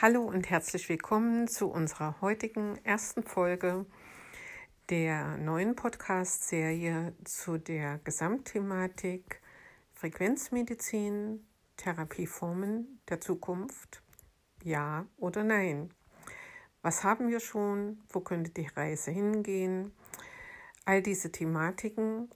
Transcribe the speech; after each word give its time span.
Hallo 0.00 0.22
und 0.22 0.48
herzlich 0.48 0.88
willkommen 0.88 1.48
zu 1.48 1.66
unserer 1.72 2.20
heutigen 2.20 2.78
ersten 2.84 3.24
Folge 3.24 3.84
der 4.90 5.36
neuen 5.38 5.74
Podcast-Serie 5.74 7.16
zu 7.24 7.58
der 7.58 7.98
Gesamtthematik 8.04 9.42
Frequenzmedizin, 9.94 11.44
Therapieformen 11.76 13.00
der 13.08 13.20
Zukunft. 13.20 14.00
Ja 14.62 15.04
oder 15.16 15.42
nein? 15.42 15.92
Was 16.80 17.02
haben 17.02 17.28
wir 17.28 17.40
schon? 17.40 18.00
Wo 18.08 18.20
könnte 18.20 18.52
die 18.52 18.68
Reise 18.68 19.10
hingehen? 19.10 19.90
All 20.84 21.02
diese 21.02 21.32
Thematiken. 21.32 22.30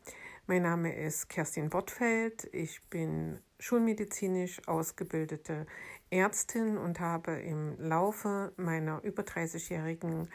Mein 0.49 0.63
Name 0.63 0.93
ist 0.97 1.29
Kerstin 1.29 1.71
Bottfeld. 1.71 2.53
Ich 2.53 2.83
bin 2.91 3.39
schulmedizinisch 3.61 4.67
ausgebildete 4.67 5.69
Ärztin 6.13 6.77
und 6.77 7.01
habe 7.01 7.33
im 7.33 7.77
Laufe 7.79 8.53
meiner 8.57 9.03
über 9.03 9.23
30-jährigen 9.23 10.29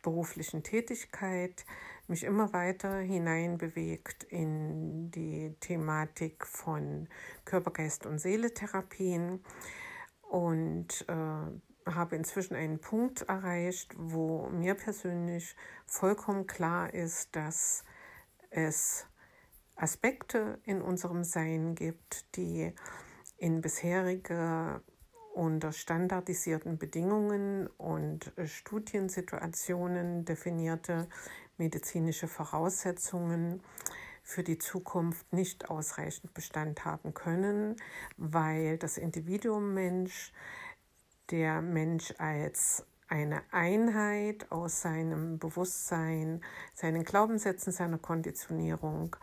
beruflichen 0.00 0.62
Tätigkeit 0.62 1.64
mich 2.06 2.24
immer 2.24 2.52
weiter 2.52 2.98
hineinbewegt 2.98 4.24
in 4.24 5.10
die 5.10 5.56
Thematik 5.60 6.46
von 6.46 7.08
Körper, 7.44 7.72
Geist 7.72 8.06
und 8.06 8.18
Seele-Therapien 8.18 9.42
und 10.22 11.04
äh, 11.08 11.90
habe 11.90 12.16
inzwischen 12.16 12.54
einen 12.54 12.78
Punkt 12.78 13.22
erreicht, 13.22 13.94
wo 13.96 14.48
mir 14.50 14.74
persönlich 14.74 15.56
vollkommen 15.86 16.46
klar 16.46 16.92
ist, 16.92 17.34
dass 17.34 17.84
es 18.50 19.06
Aspekte 19.76 20.60
in 20.64 20.80
unserem 20.80 21.24
Sein 21.24 21.74
gibt, 21.74 22.36
die 22.36 22.72
in 23.36 23.60
bisherige 23.60 24.82
unter 25.34 25.72
standardisierten 25.72 26.78
Bedingungen 26.78 27.66
und 27.76 28.32
Studiensituationen 28.44 30.24
definierte 30.24 31.08
medizinische 31.58 32.28
Voraussetzungen 32.28 33.60
für 34.22 34.42
die 34.42 34.58
Zukunft 34.58 35.32
nicht 35.32 35.68
ausreichend 35.68 36.32
Bestand 36.34 36.84
haben 36.84 37.14
können, 37.14 37.76
weil 38.16 38.78
das 38.78 38.96
Individuum 38.96 39.74
Mensch, 39.74 40.32
der 41.30 41.60
Mensch 41.60 42.14
als 42.18 42.86
eine 43.08 43.42
Einheit 43.50 44.50
aus 44.50 44.80
seinem 44.80 45.38
Bewusstsein, 45.38 46.40
seinen 46.74 47.04
Glaubenssätzen, 47.04 47.72
seiner 47.72 47.98
Konditionierung 47.98 49.14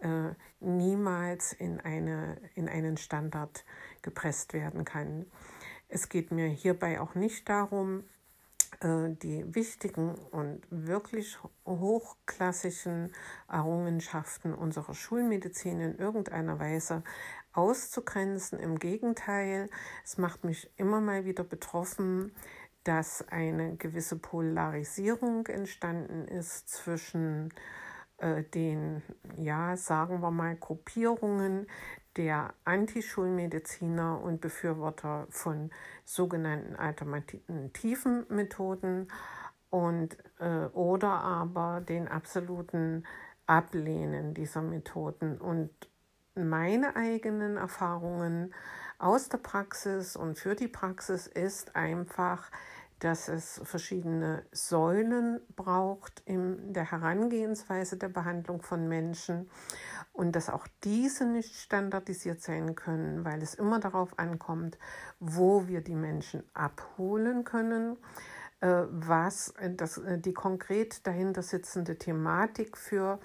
äh, 0.00 0.34
niemals 0.60 1.52
in, 1.52 1.80
eine, 1.80 2.40
in 2.54 2.68
einen 2.68 2.96
Standard 2.96 3.64
gepresst 4.02 4.52
werden 4.52 4.84
kann. 4.84 5.26
Es 5.92 6.08
geht 6.08 6.30
mir 6.30 6.46
hierbei 6.46 7.00
auch 7.00 7.16
nicht 7.16 7.48
darum, 7.48 8.04
äh, 8.80 9.10
die 9.10 9.44
wichtigen 9.54 10.14
und 10.14 10.62
wirklich 10.70 11.36
hochklassischen 11.66 13.12
Errungenschaften 13.48 14.54
unserer 14.54 14.94
Schulmedizin 14.94 15.80
in 15.80 15.98
irgendeiner 15.98 16.60
Weise 16.60 17.02
auszugrenzen. 17.52 18.60
Im 18.60 18.78
Gegenteil, 18.78 19.68
es 20.04 20.16
macht 20.16 20.44
mich 20.44 20.70
immer 20.76 21.00
mal 21.00 21.24
wieder 21.24 21.42
betroffen, 21.42 22.32
dass 22.84 23.26
eine 23.28 23.76
gewisse 23.76 24.16
Polarisierung 24.16 25.48
entstanden 25.48 26.28
ist 26.28 26.68
zwischen 26.68 27.52
äh, 28.18 28.44
den, 28.44 29.02
ja, 29.36 29.76
sagen 29.76 30.22
wir 30.22 30.30
mal, 30.30 30.54
Gruppierungen 30.54 31.66
der 32.16 32.54
Antischulmediziner 32.64 34.20
und 34.20 34.40
Befürworter 34.40 35.26
von 35.30 35.70
sogenannten 36.04 36.76
alternativen 36.76 38.26
Methoden 38.28 39.08
und 39.70 40.16
äh, 40.40 40.66
oder 40.72 41.10
aber 41.10 41.80
den 41.80 42.08
absoluten 42.08 43.04
Ablehnen 43.46 44.34
dieser 44.34 44.62
Methoden. 44.62 45.38
Und 45.38 45.70
meine 46.34 46.96
eigenen 46.96 47.56
Erfahrungen 47.56 48.54
aus 48.98 49.28
der 49.28 49.38
Praxis 49.38 50.16
und 50.16 50.38
für 50.38 50.54
die 50.54 50.68
Praxis 50.68 51.26
ist 51.26 51.74
einfach, 51.74 52.50
dass 53.00 53.28
es 53.28 53.60
verschiedene 53.64 54.44
Säulen 54.52 55.40
braucht 55.56 56.22
in 56.26 56.72
der 56.72 56.90
Herangehensweise 56.90 57.96
der 57.96 58.10
Behandlung 58.10 58.62
von 58.62 58.88
Menschen 58.88 59.50
und 60.12 60.36
dass 60.36 60.50
auch 60.50 60.66
diese 60.84 61.24
nicht 61.24 61.56
standardisiert 61.56 62.42
sein 62.42 62.74
können, 62.74 63.24
weil 63.24 63.42
es 63.42 63.54
immer 63.54 63.80
darauf 63.80 64.18
ankommt, 64.18 64.78
wo 65.18 65.66
wir 65.66 65.80
die 65.80 65.94
Menschen 65.94 66.42
abholen 66.52 67.44
können, 67.44 67.96
äh, 68.60 68.84
was 68.90 69.54
das, 69.76 69.96
äh, 69.96 70.18
die 70.18 70.34
konkret 70.34 71.06
dahinter 71.06 71.42
sitzende 71.42 71.96
Thematik 71.96 72.76
für 72.76 73.18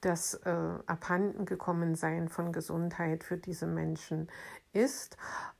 das 0.00 0.34
äh, 0.34 0.50
Abhandengekommensein 0.86 2.28
von 2.28 2.52
Gesundheit 2.52 3.22
für 3.22 3.36
diese 3.36 3.68
Menschen 3.68 4.28
ist 4.72 5.16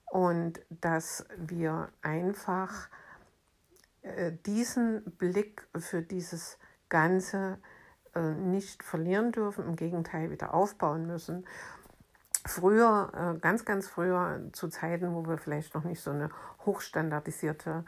und 0.07 0.61
dass 0.71 1.25
wir 1.37 1.91
einfach 2.03 2.89
äh, 2.89 3.10
diesen 4.47 5.05
Blick 5.19 5.67
für 5.77 6.03
dieses 6.03 6.59
Ganze 6.89 7.59
äh, 8.15 8.33
nicht 8.33 8.83
verlieren 8.83 9.31
dürfen, 9.31 9.65
im 9.65 9.77
Gegenteil 9.77 10.31
wieder 10.31 10.53
aufbauen 10.53 11.07
müssen. 11.07 11.47
Früher, 12.45 13.13
äh, 13.15 13.39
ganz, 13.39 13.65
ganz 13.65 13.87
früher, 13.87 14.41
zu 14.53 14.69
Zeiten, 14.69 15.15
wo 15.15 15.27
wir 15.27 15.39
vielleicht 15.39 15.75
noch 15.75 15.85
nicht 15.85 16.03
so 16.03 16.11
eine 16.11 16.31
hochstandardisierte 16.67 17.85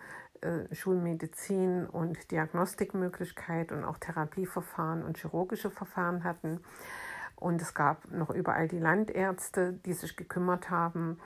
Schulmedizin 0.73 1.87
und 1.87 2.33
Diagnostikmöglichkeit 2.33 3.71
und 3.71 3.85
auch 3.85 3.99
Therapieverfahren 3.99 5.05
und 5.05 5.17
chirurgische 5.17 5.71
Verfahren 5.71 6.25
hatten. 6.25 6.59
Und 7.37 7.63
es 7.63 7.75
gab 7.75 8.11
noch 8.11 8.31
überall 8.31 8.67
die 8.67 8.81
Landärzte, 8.81 9.73
die 9.73 9.93
sich 9.93 10.17
gekümmert 10.17 10.69
haben. 10.69 11.21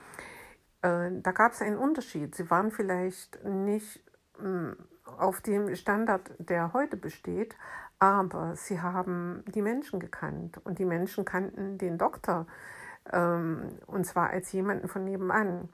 Da 0.81 1.31
gab 1.31 1.53
es 1.53 1.63
einen 1.63 1.79
Unterschied. 1.79 2.35
Sie 2.35 2.47
waren 2.51 2.69
vielleicht 2.69 3.43
nicht 3.43 4.06
auf 5.17 5.41
dem 5.41 5.75
Standard, 5.75 6.31
der 6.39 6.73
heute 6.73 6.97
besteht, 6.97 7.55
aber 7.99 8.55
sie 8.55 8.81
haben 8.81 9.43
die 9.47 9.61
Menschen 9.61 9.99
gekannt 9.99 10.59
und 10.63 10.79
die 10.79 10.85
Menschen 10.85 11.25
kannten 11.25 11.77
den 11.77 11.97
Doktor 11.97 12.45
ähm, 13.11 13.69
und 13.87 14.05
zwar 14.05 14.29
als 14.29 14.51
jemanden 14.51 14.87
von 14.87 15.03
nebenan. 15.03 15.69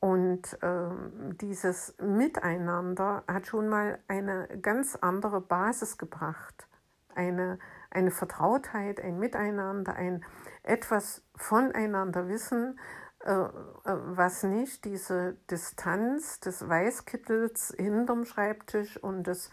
Und 0.00 0.56
ähm, 0.62 1.36
dieses 1.40 1.96
Miteinander 2.00 3.24
hat 3.26 3.48
schon 3.48 3.68
mal 3.68 3.98
eine 4.06 4.46
ganz 4.62 4.94
andere 4.94 5.40
Basis 5.40 5.98
gebracht, 5.98 6.68
eine, 7.16 7.58
eine 7.90 8.12
Vertrautheit, 8.12 9.00
ein 9.00 9.18
Miteinander, 9.18 9.96
ein 9.96 10.24
etwas 10.62 11.24
voneinander 11.34 12.28
wissen, 12.28 12.78
was 13.24 14.42
nicht 14.44 14.84
diese 14.84 15.36
Distanz 15.50 16.40
des 16.40 16.68
Weißkittels 16.68 17.74
hinterm 17.76 18.24
Schreibtisch 18.24 18.96
und 18.96 19.26
des 19.26 19.50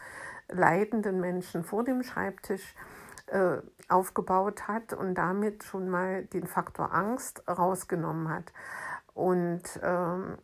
leidenden 0.47 1.19
Menschen 1.19 1.63
vor 1.63 1.83
dem 1.83 2.03
Schreibtisch 2.03 2.75
äh, 3.27 3.57
aufgebaut 3.89 4.67
hat 4.67 4.93
und 4.93 5.15
damit 5.15 5.63
schon 5.63 5.89
mal 5.89 6.25
den 6.25 6.47
Faktor 6.47 6.93
Angst 6.93 7.43
rausgenommen 7.47 8.29
hat. 8.29 8.53
Und 9.13 9.63
ähm, 9.81 10.37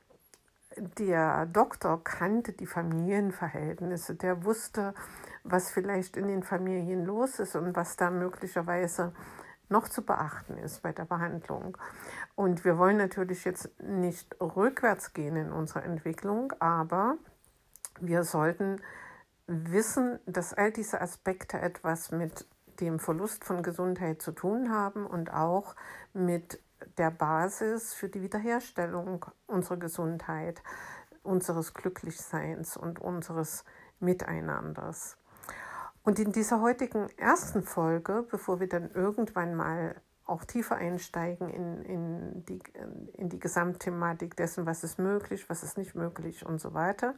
der 0.78 1.46
Doktor 1.48 2.04
kannte 2.04 2.54
die 2.54 2.66
Familienverhältnisse, 2.66 4.16
der 4.16 4.46
wusste, 4.46 4.94
was 5.44 5.70
vielleicht 5.70 6.18
in 6.18 6.28
den 6.28 6.44
Familien 6.44 7.06
los 7.06 7.40
ist 7.40 7.56
und 7.56 7.76
was 7.76 7.98
da 7.98 8.10
möglicherweise 8.10 9.14
noch 9.72 9.88
zu 9.88 10.04
beachten 10.04 10.58
ist 10.58 10.84
bei 10.84 10.92
der 10.92 11.06
Behandlung. 11.06 11.78
Und 12.36 12.66
wir 12.66 12.78
wollen 12.78 12.98
natürlich 12.98 13.46
jetzt 13.46 13.70
nicht 13.82 14.36
rückwärts 14.40 15.14
gehen 15.14 15.36
in 15.36 15.52
unserer 15.52 15.84
Entwicklung, 15.84 16.54
aber 16.60 17.18
wir 18.00 18.24
sollten 18.24 18.82
wissen, 19.48 20.20
dass 20.26 20.54
all 20.54 20.72
diese 20.72 21.02
Aspekte 21.02 21.60
etwas 21.60 22.12
mit 22.12 22.46
dem 22.80 23.00
Verlust 23.00 23.44
von 23.44 23.64
Gesundheit 23.64 24.22
zu 24.22 24.32
tun 24.32 24.72
haben 24.72 25.06
und 25.06 25.34
auch 25.34 25.76
mit 26.14 26.62
der 26.98 27.12
Basis 27.12 27.94
für 27.94 28.10
die 28.10 28.22
Wiederherstellung 28.22 29.26
unserer 29.46 29.78
Gesundheit, 29.78 30.64
unseres 31.24 31.74
Glücklichseins 31.74 32.78
und 32.78 33.00
unseres 33.00 33.66
Miteinanders. 34.00 35.18
Und 36.04 36.20
in 36.20 36.32
dieser 36.32 36.62
heutigen 36.62 37.10
ersten 37.18 37.64
Folge, 37.64 38.26
bevor 38.30 38.60
wir 38.60 38.68
dann 38.68 38.92
irgendwann 38.92 39.56
mal 39.56 40.02
auch 40.26 40.46
tiefer 40.46 40.78
einsteigen 40.78 41.50
in, 41.50 41.84
in, 41.84 42.46
die, 42.46 42.62
in 43.14 43.30
die 43.30 43.40
Gesamtthematik 43.40 44.36
dessen, 44.36 44.66
was 44.66 44.84
ist 44.84 44.98
möglich, 44.98 45.48
was 45.50 45.64
ist 45.64 45.78
nicht 45.78 45.94
möglich 45.94 46.46
und 46.46 46.60
so 46.60 46.74
weiter, 46.74 47.16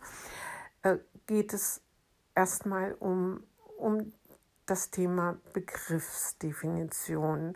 äh, 0.82 0.98
geht 1.28 1.54
es 1.54 1.82
erstmal 2.36 2.94
um, 2.94 3.44
um 3.78 4.12
das 4.66 4.92
Thema 4.92 5.38
Begriffsdefinition. 5.54 7.56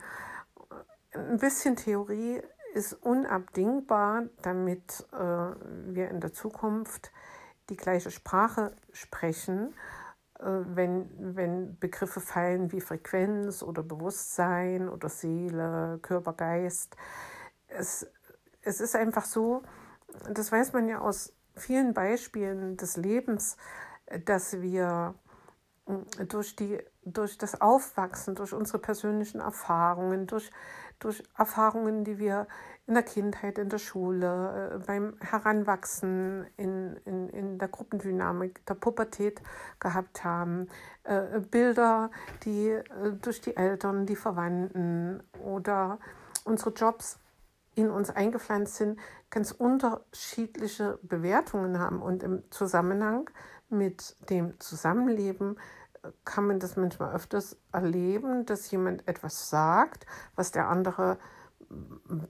Ein 1.13 1.37
bisschen 1.37 1.75
Theorie 1.75 2.41
ist 2.73 2.93
unabdingbar, 2.93 4.23
damit 4.41 5.05
äh, 5.11 5.17
wir 5.17 6.09
in 6.09 6.19
der 6.19 6.33
Zukunft 6.33 7.11
die 7.69 7.77
gleiche 7.77 8.11
Sprache 8.11 8.75
sprechen, 8.91 9.73
wenn, 10.39 11.09
wenn 11.35 11.79
Begriffe 11.79 12.19
fallen 12.19 12.71
wie 12.71 12.81
Frequenz 12.81 13.63
oder 13.63 13.83
Bewusstsein 13.83 14.89
oder 14.89 15.09
Seele, 15.09 15.99
Körper, 16.01 16.33
Geist. 16.33 16.95
Es, 17.67 18.07
es 18.61 18.79
ist 18.79 18.95
einfach 18.95 19.25
so, 19.25 19.63
das 20.31 20.51
weiß 20.51 20.73
man 20.73 20.87
ja 20.87 20.99
aus 20.99 21.33
vielen 21.55 21.93
Beispielen 21.93 22.77
des 22.77 22.97
Lebens, 22.97 23.57
dass 24.25 24.61
wir 24.61 25.15
äh, 25.87 26.25
durch, 26.25 26.55
die, 26.55 26.79
durch 27.03 27.37
das 27.37 27.59
Aufwachsen, 27.61 28.35
durch 28.35 28.53
unsere 28.53 28.79
persönlichen 28.79 29.41
Erfahrungen, 29.41 30.27
durch, 30.27 30.51
durch 30.99 31.23
Erfahrungen, 31.37 32.03
die 32.03 32.19
wir 32.19 32.47
in 32.87 32.93
der 32.93 33.03
Kindheit, 33.03 33.57
in 33.57 33.69
der 33.69 33.79
Schule, 33.79 34.73
äh, 34.75 34.79
beim 34.79 35.17
Heranwachsen, 35.19 36.47
in, 36.55 36.95
in, 37.05 37.29
in 37.29 37.59
der 37.59 37.67
Gruppendynamik, 37.67 38.65
der 38.65 38.75
Pubertät 38.75 39.41
gehabt 39.79 40.23
haben, 40.23 40.69
äh, 41.03 41.39
Bilder, 41.39 42.09
die 42.43 42.79
durch 43.21 43.41
die 43.41 43.57
Eltern, 43.57 44.05
die 44.05 44.15
Verwandten 44.15 45.21
oder 45.43 45.99
unsere 46.45 46.71
Jobs 46.71 47.19
in 47.75 47.91
uns 47.91 48.09
eingepflanzt 48.09 48.75
sind, 48.75 48.99
ganz 49.29 49.51
unterschiedliche 49.51 50.97
Bewertungen 51.03 51.79
haben. 51.79 52.01
Und 52.01 52.23
im 52.23 52.49
Zusammenhang 52.49 53.29
mit 53.69 54.15
dem 54.29 54.59
Zusammenleben 54.59 55.57
äh, 56.03 56.09
kann 56.25 56.47
man 56.47 56.59
das 56.59 56.77
manchmal 56.77 57.13
öfters 57.13 57.57
erleben, 57.71 58.45
dass 58.45 58.71
jemand 58.71 59.07
etwas 59.07 59.49
sagt, 59.49 60.05
was 60.35 60.51
der 60.51 60.69
andere 60.69 61.17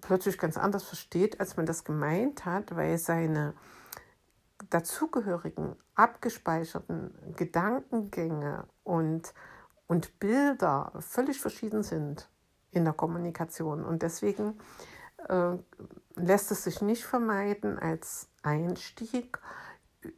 plötzlich 0.01 0.37
ganz 0.37 0.57
anders 0.57 0.83
versteht, 0.83 1.39
als 1.39 1.57
man 1.57 1.65
das 1.65 1.83
gemeint 1.83 2.45
hat, 2.45 2.75
weil 2.75 2.97
seine 2.97 3.53
dazugehörigen, 4.69 5.75
abgespeicherten 5.95 7.13
Gedankengänge 7.35 8.67
und, 8.83 9.33
und 9.87 10.19
Bilder 10.19 10.91
völlig 10.99 11.39
verschieden 11.39 11.83
sind 11.83 12.29
in 12.71 12.83
der 12.83 12.93
Kommunikation. 12.93 13.85
Und 13.85 14.01
deswegen 14.01 14.57
äh, 15.29 15.57
lässt 16.15 16.51
es 16.51 16.63
sich 16.63 16.81
nicht 16.81 17.05
vermeiden, 17.05 17.77
als 17.79 18.29
Einstieg 18.43 19.39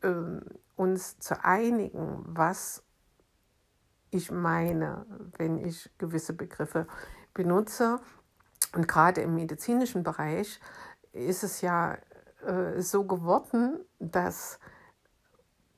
äh, 0.02 0.42
uns 0.76 1.20
zu 1.20 1.44
einigen, 1.44 2.24
was 2.26 2.84
ich 4.12 4.32
meine, 4.32 5.06
wenn 5.38 5.58
ich 5.58 5.92
gewisse 5.98 6.34
Begriffe 6.34 6.88
benutze. 7.34 8.00
Und 8.74 8.88
gerade 8.88 9.22
im 9.22 9.36
medizinischen 9.36 10.04
Bereich 10.04 10.60
ist 11.12 11.44
es 11.44 11.62
ja 11.62 11.98
äh, 12.46 12.82
so 12.82 13.06
geworden, 13.06 13.80
dass 14.00 14.60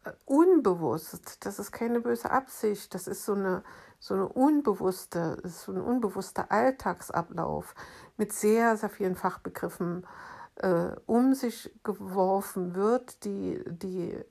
äh, 0.04 0.12
unbewusst, 0.26 1.46
das 1.46 1.60
ist 1.60 1.72
keine 1.72 2.02
böse 2.02 2.32
Absicht, 2.32 2.94
das 2.94 3.08
ist 3.08 3.26
so 3.26 3.34
eine 3.34 3.64
so 4.02 4.16
eine 4.16 4.28
unbewusste, 4.28 5.40
so 5.44 5.72
ein 5.72 5.80
unbewusster 5.80 6.52
Alltagsablauf 6.52 7.76
mit 8.18 8.34
sehr, 8.34 8.76
sehr 8.76 8.90
vielen 8.90 9.16
Fachbegriffen 9.16 10.08
äh, 10.56 10.96
um 11.06 11.36
sich 11.36 11.72
geworfen 11.84 12.74
wird, 12.74 13.24
die 13.24 13.64
die 13.68 14.12
äh, 14.12 14.26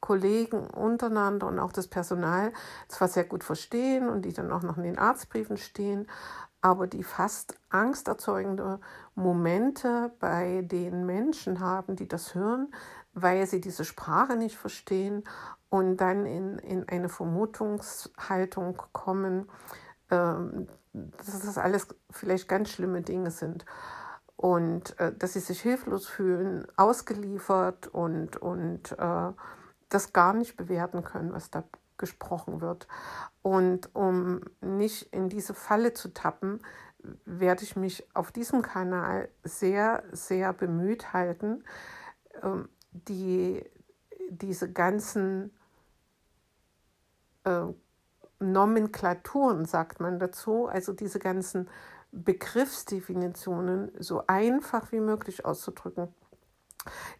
Kollegen 0.00 0.66
untereinander 0.66 1.46
und 1.46 1.60
auch 1.60 1.72
das 1.72 1.86
Personal 1.86 2.52
zwar 2.88 3.06
sehr 3.06 3.24
gut 3.24 3.44
verstehen 3.44 4.08
und 4.08 4.22
die 4.22 4.32
dann 4.32 4.50
auch 4.50 4.62
noch 4.62 4.76
in 4.76 4.82
den 4.82 4.98
Arztbriefen 4.98 5.56
stehen, 5.56 6.08
aber 6.62 6.86
die 6.86 7.02
fast 7.02 7.58
angsterzeugende 7.68 8.80
Momente 9.14 10.12
bei 10.20 10.62
den 10.62 11.04
Menschen 11.04 11.60
haben, 11.60 11.96
die 11.96 12.08
das 12.08 12.34
hören, 12.34 12.72
weil 13.12 13.46
sie 13.46 13.60
diese 13.60 13.84
Sprache 13.84 14.36
nicht 14.36 14.56
verstehen 14.56 15.24
und 15.68 15.96
dann 15.98 16.24
in, 16.24 16.58
in 16.58 16.88
eine 16.88 17.08
Vermutungshaltung 17.08 18.80
kommen, 18.92 19.50
ähm, 20.10 20.68
dass 20.92 21.40
das 21.40 21.58
alles 21.58 21.88
vielleicht 22.10 22.48
ganz 22.48 22.70
schlimme 22.70 23.02
Dinge 23.02 23.30
sind. 23.30 23.66
Und 24.36 24.98
äh, 24.98 25.14
dass 25.16 25.34
sie 25.34 25.40
sich 25.40 25.60
hilflos 25.60 26.06
fühlen, 26.06 26.66
ausgeliefert 26.76 27.88
und, 27.88 28.36
und 28.36 28.92
äh, 28.98 29.32
das 29.88 30.12
gar 30.12 30.32
nicht 30.32 30.56
bewerten 30.56 31.04
können, 31.04 31.32
was 31.32 31.50
da 31.50 31.64
gesprochen 31.98 32.60
wird. 32.60 32.88
Und 33.42 33.94
um 33.94 34.42
nicht 34.60 35.12
in 35.12 35.28
diese 35.28 35.54
Falle 35.54 35.92
zu 35.92 36.12
tappen, 36.12 36.60
werde 37.24 37.64
ich 37.64 37.76
mich 37.76 38.06
auf 38.14 38.32
diesem 38.32 38.62
Kanal 38.62 39.28
sehr, 39.42 40.04
sehr 40.12 40.52
bemüht 40.52 41.12
halten, 41.12 41.64
ähm, 42.42 42.68
die, 42.92 43.64
diese 44.28 44.72
ganzen 44.72 45.50
äh, 47.44 47.66
Nomenklaturen, 48.38 49.64
sagt 49.64 50.00
man 50.00 50.18
dazu, 50.18 50.66
also 50.66 50.92
diese 50.92 51.18
ganzen 51.18 51.68
Begriffsdefinitionen 52.12 53.90
so 53.98 54.26
einfach 54.26 54.92
wie 54.92 55.00
möglich 55.00 55.44
auszudrücken. 55.44 56.08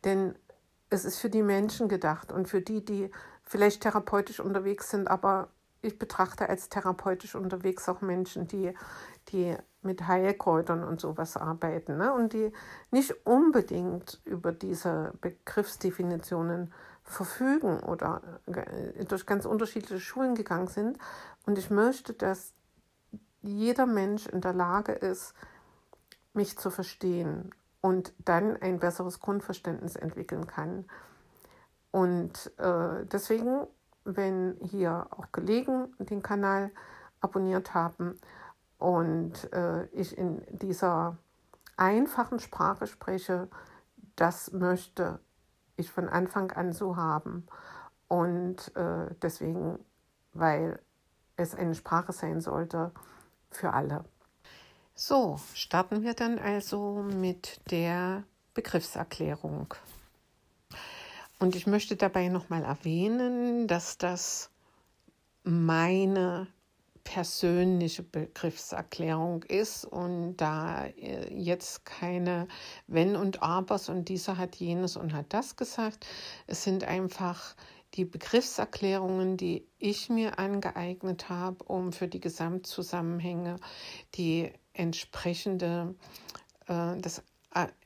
Denn 0.05 0.35
es 0.91 1.05
ist 1.05 1.19
für 1.19 1.31
die 1.31 1.43
Menschen 1.43 1.89
gedacht 1.89 2.33
und 2.33 2.49
für 2.49 2.61
die, 2.61 2.85
die 2.85 3.11
vielleicht 3.53 3.83
therapeutisch 3.83 4.41
unterwegs 4.41 4.89
sind, 4.89 5.09
aber 5.09 5.49
ich 5.83 5.99
betrachte 5.99 6.49
als 6.49 6.71
therapeutisch 6.71 7.35
unterwegs 7.35 7.87
auch 7.87 8.01
Menschen, 8.01 8.49
die, 8.49 8.73
die 9.29 9.55
mit 9.83 10.07
Heilkräutern 10.09 10.83
und 10.83 11.03
sowas 11.03 11.37
arbeiten 11.37 11.99
ne? 11.99 12.15
und 12.15 12.33
die 12.33 12.51
nicht 12.91 13.15
unbedingt 13.27 14.23
über 14.25 14.53
diese 14.53 15.13
Begriffsdefinitionen 15.21 16.73
verfügen 17.03 17.81
oder 17.81 18.23
durch 19.07 19.27
ganz 19.27 19.45
unterschiedliche 19.45 20.01
Schulen 20.01 20.35
gegangen 20.35 20.69
sind. 20.69 20.97
Und 21.45 21.59
ich 21.59 21.69
möchte, 21.69 22.15
dass 22.15 22.55
jeder 23.43 23.85
Mensch 23.85 24.27
in 24.29 24.41
der 24.41 24.55
Lage 24.55 24.93
ist, 24.93 25.35
mich 26.33 26.57
zu 26.57 26.71
verstehen 26.71 27.51
und 27.83 28.15
dann 28.25 28.57
ein 28.57 28.79
besseres 28.79 29.21
Grundverständnis 29.21 29.97
entwickeln 29.97 30.47
kann. 30.47 30.87
Und 31.93 32.51
äh, 32.59 33.05
deswegen, 33.05 33.67
wenn 34.05 34.57
hier 34.63 35.07
auch 35.11 35.31
Kollegen 35.31 35.95
den 35.99 36.23
Kanal 36.23 36.73
abonniert 37.21 37.75
haben 37.75 38.19
und 38.79 39.53
äh, 39.53 39.85
ich 39.89 40.19
in 40.19 40.43
dieser 40.51 41.19
einfachen 41.77 42.41
Sprache 42.41 42.87
spreche, 42.87 43.49
das 44.17 44.53
möchte 44.53 45.21
ich 45.77 45.91
von 45.91 46.09
Anfang 46.09 46.51
an 46.51 46.73
so 46.73 46.97
haben. 46.97 47.47
Und 48.09 48.75
äh, 48.77 49.15
deswegen, 49.23 49.79
weil 50.33 50.81
es 51.37 51.55
eine 51.55 51.75
Sprache 51.75 52.13
sein 52.13 52.41
sollte 52.41 52.93
für 53.51 53.73
alle. 53.73 54.05
So, 54.95 55.39
starten 55.55 56.03
wir 56.03 56.15
dann 56.15 56.39
also 56.39 57.03
mit 57.03 57.61
der 57.71 58.25
Begriffserklärung. 58.55 59.75
Und 61.43 61.57
ich 61.57 61.67
möchte 61.67 61.97
dabei 61.97 62.29
nochmal 62.29 62.63
erwähnen, 62.63 63.67
dass 63.67 63.99
das 63.99 64.49
meine 65.43 66.47
persönliche 67.03 68.05
Begriffserklärung 68.05 69.43
ist 69.43 69.85
und 69.85 70.37
da 70.37 70.85
äh, 70.87 71.35
jetzt 71.35 71.85
keine 71.85 72.47
Wenn 72.87 73.17
und 73.17 73.43
Abers 73.43 73.89
und 73.89 74.09
dieser 74.09 74.39
hat 74.39 74.55
jenes 74.55 74.97
und 74.97 75.15
hat 75.15 75.33
das 75.33 75.57
gesagt. 75.57 76.07
Es 76.47 76.63
sind 76.63 76.85
einfach 76.85 77.57
die 77.95 78.05
Begriffserklärungen, 78.05 79.37
die 79.37 79.67
ich 79.81 80.11
mir 80.11 80.39
angeeignet 80.39 81.29
habe, 81.29 81.65
um 81.65 81.93
für 81.93 82.07
die 82.07 82.21
Gesamtzusammenhänge 82.21 83.57
die 84.15 84.53
entsprechende, 84.75 85.97
äh, 86.69 86.97
das 87.01 87.25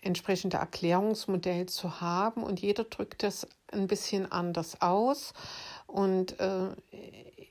entsprechende 0.01 0.59
Erklärungsmodell 0.59 1.67
zu 1.67 2.01
haben 2.01 2.43
und 2.43 2.61
jeder 2.61 2.85
drückt 2.85 3.23
das 3.23 3.49
ein 3.73 3.87
bisschen 3.87 4.31
anders 4.31 4.81
aus 4.81 5.33
und 5.87 6.39
äh, 6.41 6.69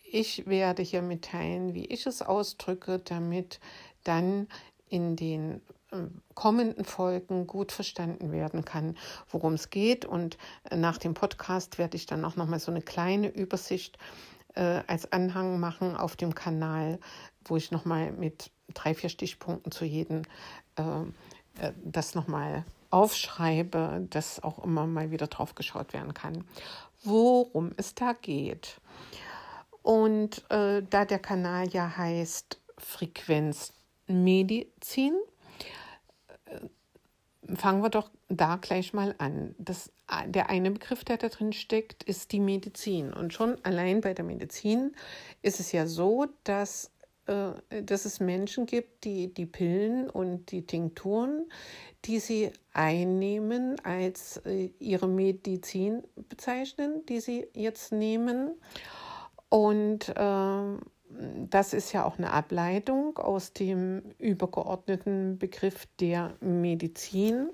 ich 0.03 0.47
werde 0.47 0.81
hier 0.81 1.01
mitteilen, 1.01 1.73
wie 1.73 1.85
ich 1.85 2.05
es 2.05 2.21
ausdrücke, 2.21 2.99
damit 2.99 3.59
dann 4.03 4.47
in 4.87 5.15
den 5.15 5.61
ähm, 5.91 6.21
kommenden 6.33 6.85
Folgen 6.85 7.47
gut 7.47 7.71
verstanden 7.71 8.31
werden 8.31 8.63
kann, 8.63 8.97
worum 9.29 9.53
es 9.53 9.69
geht. 9.69 10.05
Und 10.05 10.37
äh, 10.69 10.77
nach 10.77 10.97
dem 10.97 11.13
Podcast 11.13 11.77
werde 11.77 11.97
ich 11.97 12.05
dann 12.05 12.23
auch 12.23 12.35
noch 12.35 12.47
mal 12.47 12.59
so 12.59 12.71
eine 12.71 12.81
kleine 12.81 13.27
Übersicht 13.27 13.97
äh, 14.53 14.81
als 14.87 15.11
Anhang 15.11 15.59
machen 15.59 15.95
auf 15.95 16.15
dem 16.15 16.33
Kanal, 16.33 16.99
wo 17.43 17.57
ich 17.57 17.71
noch 17.71 17.85
mal 17.85 18.11
mit 18.11 18.51
drei, 18.73 18.93
vier 18.93 19.09
Stichpunkten 19.09 19.71
zu 19.71 19.85
jedem 19.85 20.21
äh, 20.75 20.83
äh, 21.59 21.73
das 21.83 22.15
noch 22.15 22.27
mal 22.27 22.63
aufschreibe, 22.89 24.07
dass 24.09 24.41
auch 24.43 24.63
immer 24.63 24.87
mal 24.87 25.11
wieder 25.11 25.27
drauf 25.27 25.53
geschaut 25.55 25.93
werden 25.93 26.13
kann, 26.13 26.45
worum 27.03 27.71
es 27.77 27.95
da 27.95 28.13
geht. 28.13 28.79
Und 29.81 30.49
äh, 30.49 30.83
da 30.89 31.05
der 31.05 31.19
Kanal 31.19 31.69
ja 31.69 31.95
heißt 31.95 32.59
Frequenzmedizin, 32.77 35.13
äh, 36.45 36.59
fangen 37.55 37.83
wir 37.83 37.89
doch 37.89 38.09
da 38.27 38.55
gleich 38.55 38.93
mal 38.93 39.13
an. 39.19 39.55
Das, 39.57 39.91
der 40.27 40.49
eine 40.49 40.71
Begriff, 40.71 41.03
der 41.03 41.17
da 41.17 41.29
drin 41.29 41.53
steckt, 41.53 42.03
ist 42.03 42.31
die 42.31 42.39
Medizin. 42.39 43.13
Und 43.13 43.33
schon 43.33 43.63
allein 43.63 44.01
bei 44.01 44.13
der 44.13 44.25
Medizin 44.25 44.95
ist 45.41 45.59
es 45.59 45.71
ja 45.71 45.85
so, 45.85 46.27
dass, 46.43 46.85
äh, 46.85 46.89
dass 47.25 48.05
es 48.05 48.19
Menschen 48.19 48.65
gibt, 48.65 49.03
die 49.03 49.33
die 49.33 49.45
Pillen 49.45 50.09
und 50.09 50.51
die 50.51 50.65
Tinkturen, 50.65 51.49
die 52.05 52.19
sie 52.19 52.51
einnehmen, 52.73 53.77
als 53.83 54.37
äh, 54.45 54.69
ihre 54.79 55.07
Medizin 55.07 56.03
bezeichnen, 56.29 57.05
die 57.07 57.19
sie 57.19 57.47
jetzt 57.53 57.91
nehmen. 57.91 58.53
Und 59.49 60.09
äh, 60.09 60.77
das 61.49 61.73
ist 61.73 61.93
ja 61.93 62.05
auch 62.05 62.17
eine 62.17 62.31
Ableitung 62.31 63.17
aus 63.17 63.53
dem 63.53 64.01
übergeordneten 64.17 65.37
Begriff 65.37 65.87
der 65.99 66.35
Medizin. 66.41 67.49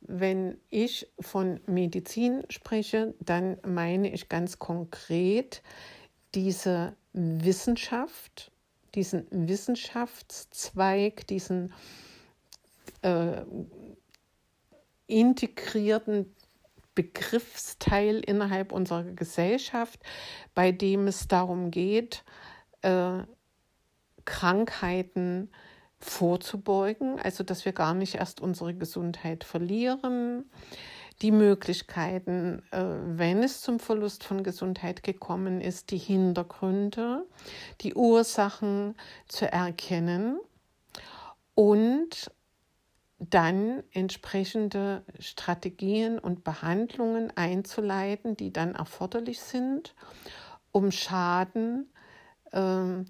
Wenn 0.00 0.58
ich 0.70 1.12
von 1.20 1.60
Medizin 1.66 2.42
spreche, 2.48 3.14
dann 3.20 3.58
meine 3.66 4.12
ich 4.12 4.28
ganz 4.28 4.58
konkret 4.58 5.62
diese 6.34 6.96
Wissenschaft, 7.12 8.49
diesen 8.94 9.26
Wissenschaftszweig, 9.30 11.26
diesen 11.26 11.72
äh, 13.02 13.42
integrierten 15.06 16.34
Begriffsteil 16.94 18.20
innerhalb 18.20 18.72
unserer 18.72 19.04
Gesellschaft, 19.04 20.00
bei 20.54 20.72
dem 20.72 21.06
es 21.06 21.28
darum 21.28 21.70
geht, 21.70 22.24
äh, 22.82 23.22
Krankheiten 24.24 25.50
vorzubeugen, 25.98 27.18
also 27.20 27.44
dass 27.44 27.64
wir 27.64 27.72
gar 27.72 27.94
nicht 27.94 28.16
erst 28.16 28.40
unsere 28.40 28.74
Gesundheit 28.74 29.44
verlieren, 29.44 30.50
die 31.22 31.32
Möglichkeiten, 31.32 32.62
äh, 32.70 32.82
wenn 32.82 33.42
es 33.42 33.60
zum 33.60 33.78
Verlust 33.78 34.24
von 34.24 34.42
Gesundheit 34.42 35.02
gekommen 35.02 35.60
ist, 35.60 35.90
die 35.90 35.98
Hintergründe, 35.98 37.26
die 37.82 37.94
Ursachen 37.94 38.94
zu 39.28 39.50
erkennen 39.50 40.40
und 41.54 42.30
dann 43.18 43.82
entsprechende 43.92 45.04
Strategien 45.18 46.18
und 46.18 46.42
Behandlungen 46.42 47.36
einzuleiten, 47.36 48.34
die 48.34 48.50
dann 48.50 48.74
erforderlich 48.74 49.40
sind, 49.40 49.94
um 50.72 50.90
Schaden 50.90 51.92
ähm, 52.52 53.04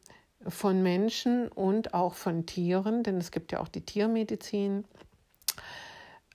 von 0.49 0.83
Menschen 0.83 1.49
und 1.49 1.95
auch 1.95 2.15
von 2.15 2.47
Tieren, 2.47 3.05
denn 3.05 3.19
es 3.19 3.31
gibt 3.31 3.53
ja 3.53 3.61
auch 3.61 3.69
die 3.69 3.85
Tiermedizin, 3.85 4.85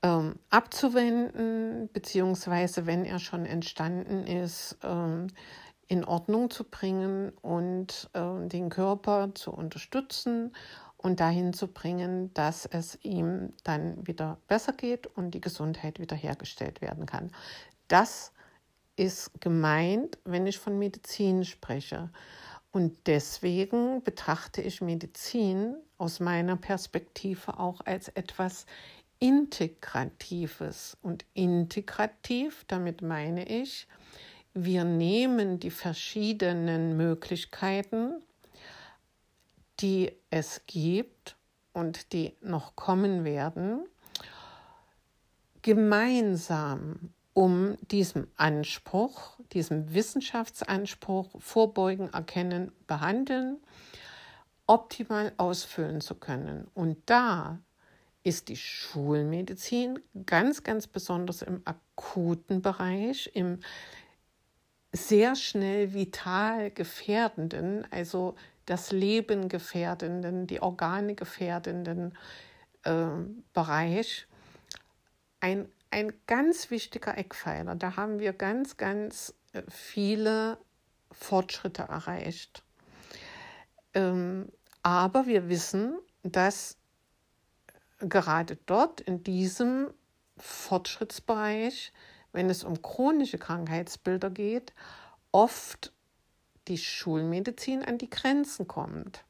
ähm, 0.06 0.36
abzuwenden, 0.52 1.90
beziehungsweise 1.92 2.86
wenn 2.86 3.06
er 3.06 3.18
schon 3.18 3.46
entstanden 3.46 4.28
ist, 4.28 4.78
ähm, 4.84 5.28
in 5.88 6.04
Ordnung 6.04 6.50
zu 6.50 6.64
bringen 6.64 7.32
und 7.44 8.10
den 8.16 8.70
Körper 8.70 9.36
zu 9.36 9.52
unterstützen 9.52 10.52
und 10.98 11.20
dahin 11.20 11.54
zu 11.54 11.68
bringen, 11.68 12.34
dass 12.34 12.66
es 12.66 12.98
ihm 13.04 13.54
dann 13.64 14.08
wieder 14.08 14.40
besser 14.48 14.74
geht 14.74 15.06
und 15.06 15.32
die 15.36 15.42
Gesundheit 15.42 16.00
wiederhergestellt 16.00 16.82
werden 16.82 17.06
kann. 17.06 17.32
Das 17.88 18.32
ist 18.96 19.30
gemeint, 19.42 20.18
wenn 20.26 20.48
ich 20.48 20.58
von 20.58 20.80
Medizin 20.80 21.46
spreche. 21.46 22.10
Und 22.72 23.06
deswegen 23.06 24.04
betrachte 24.04 24.64
ich 24.64 24.82
Medizin 24.82 25.76
aus 26.00 26.20
meiner 26.20 26.56
Perspektive 26.56 27.60
auch 27.60 27.82
als 27.86 28.08
etwas 28.10 28.66
Integratives. 29.20 30.98
Und 31.02 31.26
integrativ, 31.34 32.66
damit 32.68 33.02
meine 33.02 33.48
ich, 33.48 33.88
wir 34.54 34.84
nehmen 34.84 35.60
die 35.60 35.72
verschiedenen 35.72 36.96
Möglichkeiten, 36.96 38.22
die 39.82 40.12
es 40.30 40.62
gibt 40.66 41.36
und 41.74 42.14
die 42.14 42.34
noch 42.42 42.76
kommen 42.76 43.26
werden, 43.26 43.86
gemeinsam 45.62 47.12
um 47.34 47.76
diesem 47.92 48.28
Anspruch, 48.38 49.38
diesem 49.52 49.94
Wissenschaftsanspruch 49.94 51.30
vorbeugen, 51.38 52.14
erkennen, 52.14 52.72
behandeln, 52.88 53.58
optimal 54.68 55.34
ausfüllen 55.36 56.00
zu 56.00 56.16
können. 56.16 56.68
Und 56.74 56.98
da 57.08 57.60
ist 58.26 58.50
die 58.50 58.58
Schulmedizin 58.58 60.00
ganz, 60.26 60.64
ganz 60.64 60.88
besonders 60.88 61.42
im 61.42 61.62
akuten 61.64 62.62
Bereich, 62.62 63.32
im 63.34 63.60
sehr 64.92 65.36
schnell 65.36 65.94
vital 65.94 66.72
gefährdenden, 66.72 67.88
also 67.92 68.36
das 68.66 68.92
Leben 68.92 69.48
gefährdenden, 69.48 70.48
die 70.48 70.62
Organe 70.62 71.16
gefährdenden 71.16 72.18
äh, 72.84 73.08
Bereich 73.54 74.28
ein 75.40 75.70
ein 75.96 76.12
ganz 76.28 76.72
wichtiger 76.72 77.18
Eckpfeiler. 77.18 77.76
Da 77.76 77.96
haben 77.96 78.20
wir 78.20 78.34
ganz, 78.34 78.76
ganz 78.76 79.34
äh, 79.54 79.62
viele 79.70 80.58
Fortschritte 81.10 81.84
erreicht. 81.84 82.64
Ähm, 83.94 84.52
aber 84.84 85.26
wir 85.26 85.48
wissen, 85.48 85.98
dass 86.22 86.78
gerade 88.00 88.58
dort 88.66 89.02
in 89.02 89.24
diesem 89.24 89.90
Fortschrittsbereich, 90.38 91.94
wenn 92.32 92.50
es 92.50 92.64
um 92.64 92.82
chronische 92.82 93.38
Krankheitsbilder 93.38 94.30
geht, 94.30 94.74
oft 95.32 95.94
die 96.68 96.78
Schulmedizin 96.78 97.84
an 97.84 97.98
die 97.98 98.10
Grenzen 98.10 98.68
kommt. 98.68 99.24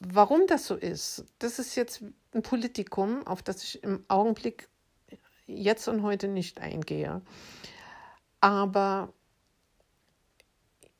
Warum 0.00 0.46
das 0.46 0.66
so 0.66 0.76
ist, 0.76 1.24
das 1.38 1.58
ist 1.58 1.74
jetzt 1.74 2.04
ein 2.34 2.42
Politikum, 2.42 3.26
auf 3.26 3.42
das 3.42 3.62
ich 3.64 3.82
im 3.82 4.04
Augenblick 4.08 4.68
jetzt 5.46 5.88
und 5.88 6.02
heute 6.02 6.28
nicht 6.28 6.60
eingehe. 6.60 7.22
Aber 8.40 9.12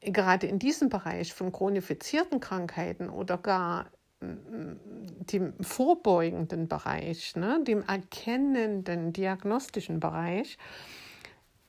gerade 0.00 0.46
in 0.46 0.58
diesem 0.58 0.88
Bereich 0.88 1.32
von 1.32 1.52
chronifizierten 1.52 2.40
Krankheiten 2.40 3.08
oder 3.08 3.38
gar 3.38 3.90
dem 4.22 5.54
vorbeugenden 5.60 6.68
Bereich, 6.68 7.36
ne, 7.36 7.62
dem 7.64 7.82
erkennenden 7.82 9.12
diagnostischen 9.12 10.00
Bereich, 10.00 10.58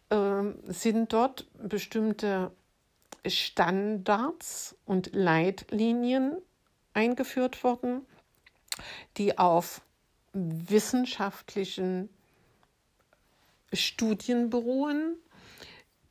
äh, 0.09 0.43
sind 0.67 1.13
dort 1.13 1.47
bestimmte 1.57 2.51
Standards 3.25 4.75
und 4.85 5.13
Leitlinien 5.13 6.37
eingeführt 6.93 7.63
worden, 7.63 8.05
die 9.17 9.37
auf 9.37 9.81
wissenschaftlichen 10.33 12.09
Studien 13.71 14.49
beruhen, 14.49 15.15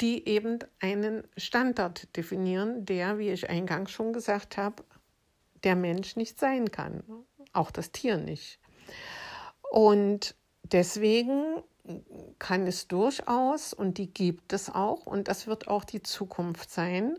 die 0.00 0.26
eben 0.26 0.58
einen 0.80 1.22
Standard 1.36 2.16
definieren, 2.16 2.84
der, 2.84 3.18
wie 3.18 3.30
ich 3.30 3.48
eingangs 3.48 3.90
schon 3.90 4.12
gesagt 4.12 4.56
habe, 4.56 4.82
der 5.64 5.76
Mensch 5.76 6.16
nicht 6.16 6.38
sein 6.38 6.70
kann, 6.70 7.02
auch 7.52 7.70
das 7.70 7.92
Tier 7.92 8.16
nicht. 8.16 8.58
Und 9.70 10.34
deswegen 10.62 11.62
kann 12.38 12.66
es 12.66 12.88
durchaus, 12.88 13.72
und 13.72 13.98
die 13.98 14.12
gibt 14.12 14.52
es 14.52 14.70
auch, 14.70 15.06
und 15.06 15.28
das 15.28 15.46
wird 15.46 15.68
auch 15.68 15.84
die 15.84 16.02
Zukunft 16.02 16.70
sein, 16.70 17.16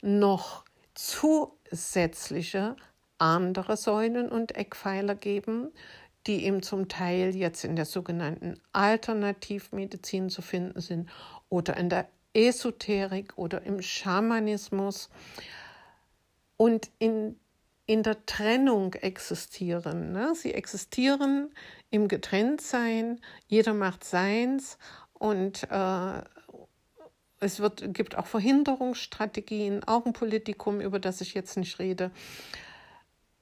noch 0.00 0.64
zusätzliche 0.94 2.76
andere 3.18 3.76
Säulen 3.76 4.28
und 4.28 4.56
Eckpfeiler 4.56 5.14
geben, 5.14 5.72
die 6.26 6.44
eben 6.44 6.62
zum 6.62 6.88
Teil 6.88 7.34
jetzt 7.34 7.64
in 7.64 7.76
der 7.76 7.84
sogenannten 7.84 8.60
Alternativmedizin 8.72 10.30
zu 10.30 10.42
finden 10.42 10.80
sind 10.80 11.08
oder 11.48 11.76
in 11.76 11.88
der 11.88 12.08
Esoterik 12.34 13.36
oder 13.36 13.62
im 13.62 13.82
Schamanismus 13.82 15.08
und 16.56 16.90
in, 16.98 17.38
in 17.88 18.02
der 18.02 18.26
Trennung 18.26 18.92
existieren. 18.92 20.12
Ne? 20.12 20.34
Sie 20.34 20.52
existieren 20.52 21.50
im 21.88 22.06
Getrenntsein, 22.06 23.18
jeder 23.46 23.72
macht 23.72 24.04
seins 24.04 24.76
und 25.14 25.66
äh, 25.70 26.22
es 27.40 27.60
wird, 27.60 27.94
gibt 27.94 28.18
auch 28.18 28.26
Verhinderungsstrategien, 28.26 29.84
auch 29.84 30.04
ein 30.04 30.12
Politikum, 30.12 30.82
über 30.82 30.98
das 30.98 31.22
ich 31.22 31.32
jetzt 31.32 31.56
nicht 31.56 31.78
rede. 31.78 32.10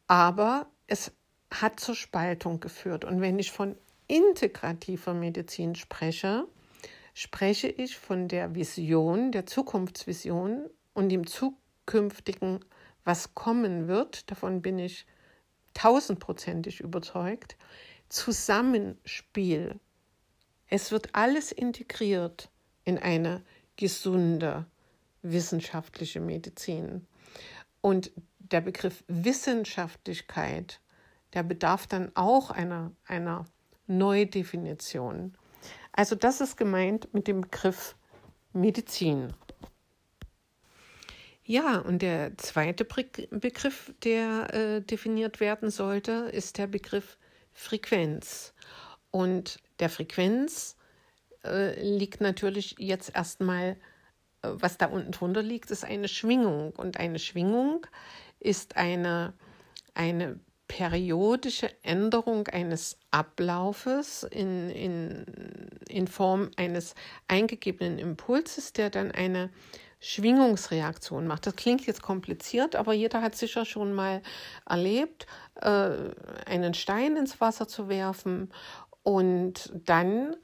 Aber 0.07 0.69
es 0.87 1.11
hat 1.50 1.81
zur 1.81 1.97
Spaltung 1.97 2.61
geführt. 2.61 3.05
Und 3.05 3.21
wenn 3.21 3.41
ich 3.41 3.50
von 3.50 3.75
integrativer 4.07 5.12
Medizin 5.12 5.75
spreche, 5.75 6.47
spreche 7.15 7.67
ich 7.67 7.97
von 7.97 8.29
der 8.29 8.55
Vision, 8.55 9.33
der 9.33 9.47
Zukunftsvision 9.47 10.71
und 10.95 11.09
dem 11.09 11.26
zukünftigen, 11.26 12.61
was 13.06 13.34
kommen 13.34 13.88
wird. 13.88 14.30
Davon 14.30 14.60
bin 14.60 14.78
ich 14.78 15.06
tausendprozentig 15.72 16.80
überzeugt, 16.80 17.56
Zusammenspiel. 18.08 19.78
Es 20.68 20.90
wird 20.90 21.14
alles 21.14 21.52
integriert 21.52 22.50
in 22.84 22.98
eine 22.98 23.42
gesunde 23.76 24.66
wissenschaftliche 25.22 26.20
Medizin. 26.20 27.06
Und 27.80 28.10
der 28.38 28.60
Begriff 28.60 29.04
Wissenschaftlichkeit, 29.06 30.80
der 31.34 31.42
bedarf 31.42 31.86
dann 31.86 32.10
auch 32.14 32.50
einer, 32.50 32.92
einer 33.06 33.44
Neudefinition. 33.86 35.36
Also 35.92 36.16
das 36.16 36.40
ist 36.40 36.56
gemeint 36.56 37.12
mit 37.14 37.28
dem 37.28 37.42
Begriff 37.42 37.96
Medizin. 38.52 39.32
Ja, 41.49 41.79
und 41.79 42.03
der 42.03 42.37
zweite 42.38 42.85
Begriff, 42.85 43.95
der 44.03 44.53
äh, 44.53 44.81
definiert 44.81 45.38
werden 45.38 45.71
sollte, 45.71 46.29
ist 46.33 46.59
der 46.59 46.67
Begriff 46.67 47.19
Frequenz. 47.53 48.53
Und 49.12 49.61
der 49.79 49.88
Frequenz 49.88 50.76
äh, 51.45 51.81
liegt 51.81 52.21
natürlich 52.21 52.75
jetzt 52.79 53.15
erstmal, 53.15 53.76
äh, 54.43 54.49
was 54.55 54.76
da 54.76 54.87
unten 54.87 55.12
drunter 55.12 55.41
liegt, 55.41 55.71
ist 55.71 55.85
eine 55.85 56.09
Schwingung. 56.09 56.73
Und 56.73 56.99
eine 56.99 57.21
Schwingung 57.21 57.87
ist 58.41 58.76
eine, 58.76 59.33
eine 59.95 60.41
periodische 60.67 61.71
Änderung 61.85 62.49
eines 62.49 62.99
Ablaufes 63.12 64.25
in, 64.25 64.69
in, 64.71 65.25
in 65.88 66.09
Form 66.09 66.50
eines 66.57 66.97
eingegebenen 67.29 68.00
Impulses, 68.00 68.73
der 68.73 68.91
dann 68.91 69.12
eine 69.12 69.50
Schwingungsreaktion 70.00 71.26
macht. 71.26 71.47
Das 71.47 71.57
klingt 71.57 71.87
jetzt 71.87 72.03
kompliziert, 72.03 72.76
aber 72.76 72.93
jeder 72.93 73.23
hat 73.23 73.35
sicher 73.35 73.65
schon 73.65 73.93
mal 73.93 74.23
erlebt, 74.69 75.26
äh, 75.61 75.91
einen 76.47 76.75
Stein 76.75 77.17
ins 77.17 77.41
Wasser 77.41 77.67
zu 77.67 77.88
werfen 77.88 78.53
und 79.03 79.73
dann 79.85 80.37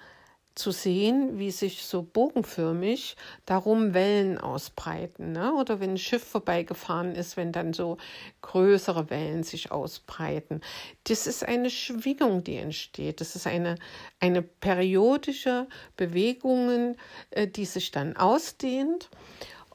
zu 0.55 0.71
sehen, 0.71 1.39
wie 1.39 1.51
sich 1.51 1.85
so 1.85 2.03
bogenförmig 2.03 3.17
darum 3.47 3.95
Wellen 3.95 4.39
ausbreiten. 4.39 5.33
Ne? 5.33 5.55
Oder 5.55 5.81
wenn 5.81 5.91
ein 5.91 5.99
Schiff 5.99 6.25
vorbeigefahren 6.25 7.15
ist, 7.15 7.37
wenn 7.37 7.53
dann 7.53 7.73
so 7.73 7.97
größere 8.43 9.11
Wellen 9.11 9.45
sich 9.45 9.71
ausbreiten. 9.71 10.61
Das 11.05 11.27
ist 11.27 11.45
eine 11.45 11.71
Schwingung, 11.71 12.45
die 12.45 12.57
entsteht. 12.57 13.21
Das 13.21 13.37
ist 13.37 13.47
eine, 13.47 13.77
eine 14.21 14.43
periodische 14.43 15.67
Bewegung, 15.97 16.97
äh, 17.31 17.47
die 17.47 17.65
sich 17.65 17.91
dann 17.91 18.17
ausdehnt 18.17 19.11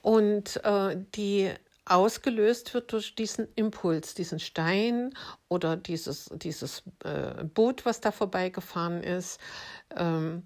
und 0.02 0.64
äh, 0.64 0.98
die 1.16 1.52
ausgelöst 1.90 2.74
wird 2.74 2.92
durch 2.92 3.16
diesen 3.16 3.48
Impuls, 3.56 4.14
diesen 4.14 4.40
Stein 4.40 5.14
oder 5.48 5.78
dieses, 5.78 6.30
dieses 6.36 6.84
äh, 7.04 7.44
Boot, 7.44 7.86
was 7.86 8.02
da 8.02 8.12
vorbeigefahren 8.12 9.04
ist. 9.04 9.40
Ähm, 9.96 10.44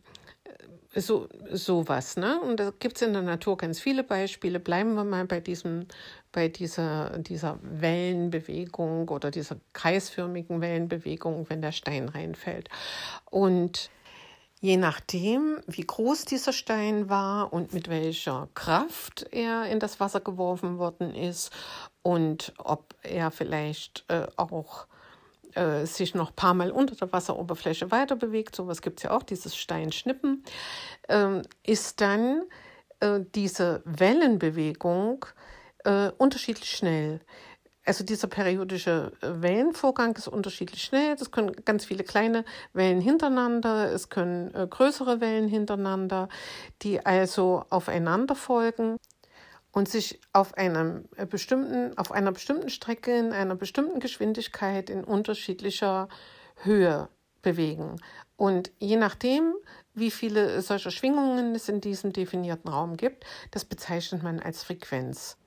so 0.95 1.29
sowas, 1.51 2.17
ne? 2.17 2.39
Und 2.41 2.59
da 2.59 2.71
gibt 2.79 2.97
es 2.97 3.01
in 3.01 3.13
der 3.13 3.21
Natur 3.21 3.57
ganz 3.57 3.79
viele 3.79 4.03
Beispiele. 4.03 4.59
Bleiben 4.59 4.93
wir 4.95 5.05
mal 5.05 5.25
bei 5.25 5.39
diesem, 5.39 5.87
bei 6.31 6.49
dieser, 6.49 7.17
dieser 7.19 7.59
Wellenbewegung 7.61 9.07
oder 9.09 9.31
dieser 9.31 9.57
kreisförmigen 9.73 10.59
Wellenbewegung, 10.59 11.49
wenn 11.49 11.61
der 11.61 11.71
Stein 11.71 12.09
reinfällt. 12.09 12.69
Und 13.29 13.89
je 14.59 14.77
nachdem, 14.77 15.59
wie 15.65 15.85
groß 15.85 16.25
dieser 16.25 16.53
Stein 16.53 17.09
war 17.09 17.53
und 17.53 17.73
mit 17.73 17.87
welcher 17.87 18.49
Kraft 18.53 19.27
er 19.31 19.65
in 19.65 19.79
das 19.79 19.99
Wasser 19.99 20.19
geworfen 20.19 20.77
worden 20.77 21.15
ist 21.15 21.51
und 22.03 22.53
ob 22.57 22.95
er 23.01 23.31
vielleicht 23.31 24.03
äh, 24.09 24.27
auch 24.35 24.87
äh, 25.55 25.85
sich 25.85 26.15
noch 26.15 26.29
ein 26.29 26.35
paar 26.35 26.53
Mal 26.53 26.71
unter 26.71 26.95
der 26.95 27.11
Wasseroberfläche 27.11 27.91
weiter 27.91 28.15
bewegt, 28.15 28.55
sowas 28.55 28.81
gibt 28.81 28.99
es 28.99 29.03
ja 29.03 29.11
auch, 29.11 29.23
dieses 29.23 29.55
Steinschnippen, 29.55 30.43
äh, 31.07 31.41
ist 31.63 32.01
dann 32.01 32.43
äh, 32.99 33.21
diese 33.35 33.81
Wellenbewegung 33.85 35.25
äh, 35.83 36.11
unterschiedlich 36.17 36.69
schnell. 36.69 37.21
Also 37.83 38.03
dieser 38.03 38.27
periodische 38.27 39.11
äh, 39.21 39.41
Wellenvorgang 39.41 40.15
ist 40.15 40.27
unterschiedlich 40.27 40.83
schnell. 40.83 41.15
Es 41.19 41.31
können 41.31 41.51
ganz 41.65 41.85
viele 41.85 42.03
kleine 42.03 42.45
Wellen 42.73 43.01
hintereinander, 43.01 43.91
es 43.91 44.09
können 44.09 44.53
äh, 44.53 44.67
größere 44.67 45.19
Wellen 45.19 45.47
hintereinander, 45.47 46.29
die 46.83 47.03
also 47.05 47.65
aufeinander 47.69 48.35
folgen 48.35 48.97
und 49.71 49.89
sich 49.89 50.19
auf 50.33 50.55
einem 50.55 51.05
äh, 51.15 51.25
bestimmten, 51.25 51.97
auf 51.97 52.11
einer 52.11 52.31
bestimmten 52.31 52.69
Strecke 52.69 53.17
in 53.17 53.31
einer 53.31 53.55
bestimmten 53.55 53.99
Geschwindigkeit 53.99 54.89
in 54.89 55.03
unterschiedlicher 55.03 56.09
Höhe 56.63 57.09
bewegen. 57.41 57.99
Und 58.35 58.71
je 58.79 58.97
nachdem, 58.97 59.53
wie 59.93 60.11
viele 60.11 60.61
solcher 60.61 60.91
Schwingungen 60.91 61.55
es 61.55 61.69
in 61.69 61.81
diesem 61.81 62.13
definierten 62.13 62.69
Raum 62.69 62.97
gibt, 62.97 63.25
das 63.51 63.65
bezeichnet 63.65 64.23
man 64.23 64.39
als 64.39 64.63
Frequenz. 64.63 65.37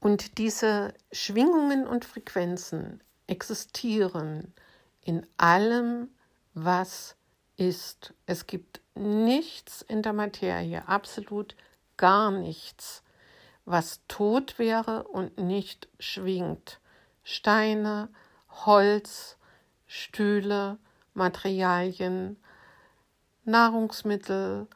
Und 0.00 0.38
diese 0.38 0.92
Schwingungen 1.12 1.86
und 1.86 2.04
Frequenzen 2.04 3.02
existieren 3.26 4.52
in 5.00 5.26
allem, 5.36 6.08
was 6.52 7.16
ist. 7.56 8.12
Es 8.26 8.46
gibt 8.46 8.80
nichts 8.94 9.82
in 9.82 10.02
der 10.02 10.12
Materie, 10.12 10.86
absolut 10.88 11.56
gar 11.96 12.30
nichts, 12.30 13.03
was 13.64 14.00
tot 14.08 14.58
wäre 14.58 15.04
und 15.04 15.38
nicht 15.38 15.88
schwingt. 15.98 16.80
Steine, 17.22 18.08
Holz, 18.48 19.36
Stühle, 19.86 20.78
Materialien, 21.14 22.36
Nahrungsmittel, 23.44 24.66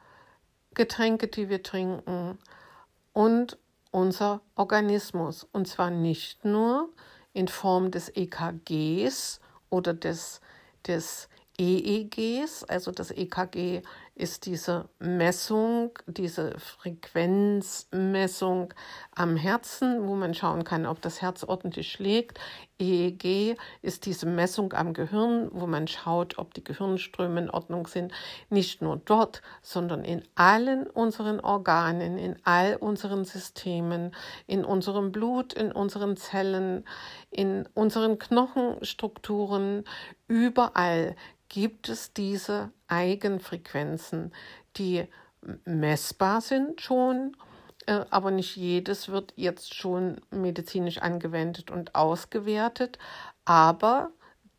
Getränke, 0.73 1.27
die 1.27 1.49
wir 1.49 1.63
trinken 1.63 2.39
und 3.13 3.57
unser 3.91 4.41
Organismus. 4.55 5.43
Und 5.51 5.67
zwar 5.67 5.89
nicht 5.89 6.45
nur 6.45 6.89
in 7.33 7.47
Form 7.47 7.91
des 7.91 8.09
EKGs 8.15 9.39
oder 9.69 9.93
des, 9.93 10.41
des 10.87 11.29
EEGs, 11.57 12.63
also 12.63 12.91
das 12.91 13.11
EKG 13.11 13.81
ist 14.19 14.45
diese 14.45 14.89
Messung, 14.99 15.97
diese 16.05 16.59
Frequenzmessung 16.59 18.73
am 19.15 19.37
Herzen, 19.37 20.05
wo 20.07 20.15
man 20.15 20.33
schauen 20.33 20.65
kann, 20.65 20.85
ob 20.85 21.01
das 21.01 21.21
Herz 21.21 21.45
ordentlich 21.45 21.89
schlägt. 21.89 22.37
EEG 22.79 23.55
ist 23.81 24.05
diese 24.05 24.25
Messung 24.25 24.73
am 24.73 24.91
Gehirn, 24.93 25.49
wo 25.53 25.67
man 25.67 25.87
schaut, 25.87 26.37
ob 26.37 26.53
die 26.53 26.63
Gehirnströme 26.63 27.39
in 27.39 27.49
Ordnung 27.49 27.87
sind. 27.87 28.11
Nicht 28.49 28.81
nur 28.81 28.97
dort, 28.97 29.41
sondern 29.61 30.03
in 30.03 30.23
allen 30.35 30.85
unseren 30.85 31.39
Organen, 31.39 32.17
in 32.17 32.35
all 32.43 32.75
unseren 32.75 33.23
Systemen, 33.23 34.13
in 34.47 34.65
unserem 34.65 35.13
Blut, 35.13 35.53
in 35.53 35.71
unseren 35.71 36.17
Zellen, 36.17 36.83
in 37.31 37.69
unseren 37.73 38.19
Knochenstrukturen, 38.19 39.85
überall 40.27 41.15
gibt 41.47 41.87
es 41.89 42.13
diese 42.13 42.71
Eigenfrequenzen, 42.89 44.33
die 44.77 45.07
messbar 45.65 46.41
sind 46.41 46.81
schon, 46.81 47.35
äh, 47.85 48.05
aber 48.09 48.31
nicht 48.31 48.55
jedes 48.55 49.09
wird 49.09 49.33
jetzt 49.35 49.73
schon 49.73 50.21
medizinisch 50.31 50.99
angewendet 50.99 51.71
und 51.71 51.95
ausgewertet, 51.95 52.99
aber 53.45 54.11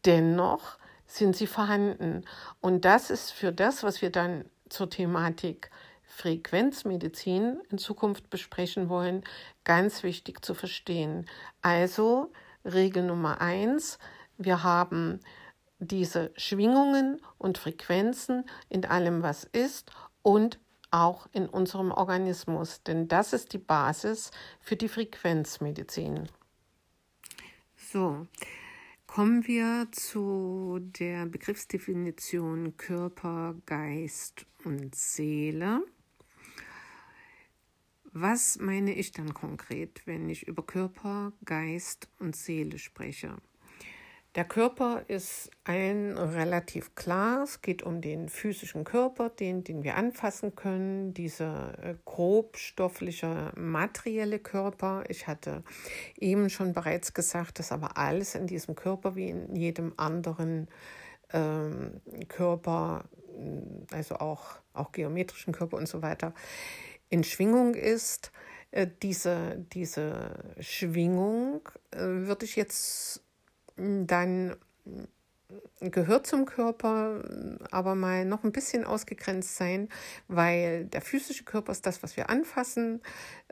dennoch 0.05 0.79
sind 1.07 1.37
sie 1.37 1.47
vorhanden. 1.47 2.25
Und 2.61 2.85
das 2.85 3.11
ist 3.11 3.33
für 3.33 3.53
das, 3.53 3.83
was 3.83 4.01
wir 4.01 4.11
dann 4.11 4.45
zur 4.69 4.88
Thematik 4.88 5.71
Frequenzmedizin 6.05 7.61
in 7.71 7.79
Zukunft 7.79 8.31
besprechen 8.31 8.88
wollen, 8.88 9.25
ganz 9.64 10.03
wichtig 10.03 10.45
zu 10.45 10.55
verstehen. 10.55 11.27
Also 11.62 12.33
Regel 12.64 13.05
Nummer 13.05 13.40
eins, 13.40 13.99
wir 14.38 14.62
haben 14.62 15.21
diese 15.81 16.33
Schwingungen 16.37 17.21
und 17.38 17.59
Frequenzen 17.59 18.45
in 18.69 18.85
allem, 18.85 19.23
was 19.23 19.45
ist 19.45 19.90
und 20.23 20.61
auch 20.90 21.29
in 21.33 21.47
unserem 21.47 21.90
Organismus, 21.93 22.83
denn 22.83 23.09
das 23.09 23.33
ist 23.33 23.53
die 23.53 23.59
Basis 23.59 24.31
für 24.61 24.77
die 24.77 24.88
Frequenzmedizin. 24.88 26.29
So, 27.77 28.27
kommen 29.07 29.47
wir 29.47 29.88
zu 29.93 30.79
der 30.81 31.27
Begriffsdefinition 31.27 32.77
Körper, 32.77 33.55
Geist 33.66 34.47
und 34.64 34.95
Seele. 34.95 35.83
Was 38.12 38.59
meine 38.59 38.93
ich 38.93 39.12
dann 39.12 39.33
konkret, 39.35 40.05
wenn 40.07 40.29
ich 40.29 40.47
über 40.49 40.66
Körper, 40.66 41.33
Geist 41.45 42.09
und 42.19 42.35
Seele 42.35 42.79
spreche? 42.79 43.37
Der 44.37 44.45
Körper 44.45 45.03
ist 45.09 45.51
allen 45.64 46.16
relativ 46.16 46.95
klar. 46.95 47.43
Es 47.43 47.62
geht 47.62 47.83
um 47.83 48.01
den 48.01 48.29
physischen 48.29 48.85
Körper, 48.85 49.29
den, 49.29 49.64
den 49.64 49.83
wir 49.83 49.97
anfassen 49.97 50.55
können, 50.55 51.12
dieser 51.14 51.77
äh, 51.83 51.97
grobstoffliche, 52.05 53.51
materielle 53.57 54.38
Körper. 54.38 55.03
Ich 55.09 55.27
hatte 55.27 55.64
eben 56.16 56.49
schon 56.49 56.73
bereits 56.75 57.12
gesagt, 57.12 57.59
dass 57.59 57.73
aber 57.73 57.97
alles 57.97 58.37
in 58.37 58.47
diesem 58.47 58.77
Körper 58.77 59.16
wie 59.16 59.31
in 59.31 59.57
jedem 59.57 59.95
anderen 59.97 60.69
ähm, 61.33 62.01
Körper, 62.29 63.07
also 63.90 64.14
auch, 64.16 64.61
auch 64.75 64.93
geometrischen 64.93 65.53
Körper 65.53 65.77
und 65.77 65.88
so 65.88 66.03
weiter, 66.03 66.35
in 67.09 67.25
Schwingung 67.25 67.75
ist. 67.75 68.31
Äh, 68.71 68.87
diese, 69.03 69.57
diese 69.73 70.55
Schwingung 70.61 71.69
äh, 71.90 71.99
würde 71.99 72.45
ich 72.45 72.55
jetzt 72.55 73.25
dann 74.07 74.57
gehört 75.81 76.27
zum 76.27 76.45
Körper, 76.45 77.23
aber 77.71 77.95
mal 77.95 78.25
noch 78.25 78.45
ein 78.45 78.53
bisschen 78.53 78.85
ausgegrenzt 78.85 79.57
sein, 79.57 79.88
weil 80.29 80.85
der 80.85 81.01
physische 81.01 81.45
Körper 81.45 81.73
ist 81.73 81.87
das, 81.87 82.03
was 82.03 82.16
wir 82.16 82.31
anfassen. 82.31 83.01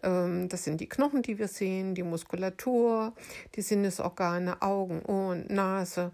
Ähm, 0.02 0.48
das 0.48 0.64
sind 0.64 0.80
die 0.80 0.88
Knochen, 0.88 1.22
die 1.22 1.38
wir 1.38 1.48
sehen, 1.48 1.94
die 1.94 2.02
Muskulatur, 2.02 3.14
die 3.54 3.62
Sinnesorgane, 3.62 4.62
Augen, 4.62 5.02
Ohren, 5.06 5.46
Nase, 5.48 6.12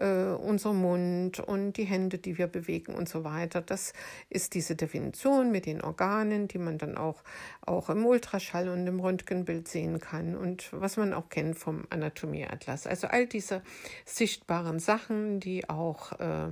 äh, 0.00 0.32
unser 0.32 0.72
Mund 0.72 1.38
und 1.40 1.74
die 1.74 1.84
Hände, 1.84 2.18
die 2.18 2.38
wir 2.38 2.46
bewegen 2.46 2.94
und 2.94 3.08
so 3.08 3.24
weiter. 3.24 3.60
Das 3.60 3.92
ist 4.28 4.54
diese 4.54 4.76
Definition 4.76 5.52
mit 5.52 5.66
den 5.66 5.82
Organen, 5.82 6.48
die 6.48 6.58
man 6.58 6.78
dann 6.78 6.96
auch, 6.96 7.22
auch 7.60 7.90
im 7.90 8.04
Ultraschall 8.04 8.68
und 8.68 8.86
im 8.86 9.00
Röntgenbild 9.00 9.68
sehen 9.68 10.00
kann 10.00 10.36
und 10.36 10.68
was 10.72 10.96
man 10.96 11.12
auch 11.12 11.28
kennt 11.28 11.58
vom 11.58 11.84
Anatomieatlas. 11.90 12.86
Also 12.86 13.06
all 13.06 13.26
diese 13.26 13.62
sichtbaren 14.04 14.80
Sachen, 14.80 15.40
die 15.40 15.68
auch 15.68 16.18
äh, 16.18 16.48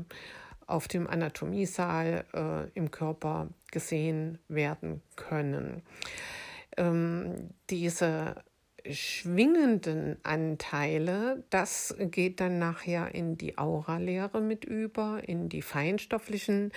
auf 0.66 0.86
dem 0.86 1.06
Anatomiesaal 1.06 2.24
äh, 2.34 2.78
im 2.78 2.90
Körper 2.90 3.48
gesehen 3.70 4.38
werden 4.48 5.02
können 5.16 5.82
ähm, 6.78 7.50
diese 7.70 8.36
schwingenden 8.90 10.16
Anteile, 10.22 11.44
das 11.50 11.94
geht 11.98 12.40
dann 12.40 12.58
nachher 12.58 13.14
in 13.14 13.36
die 13.36 13.58
Auralehre 13.58 14.40
mit 14.40 14.64
über, 14.64 15.22
in 15.26 15.48
die 15.48 15.62
feinstofflichen 15.62 16.72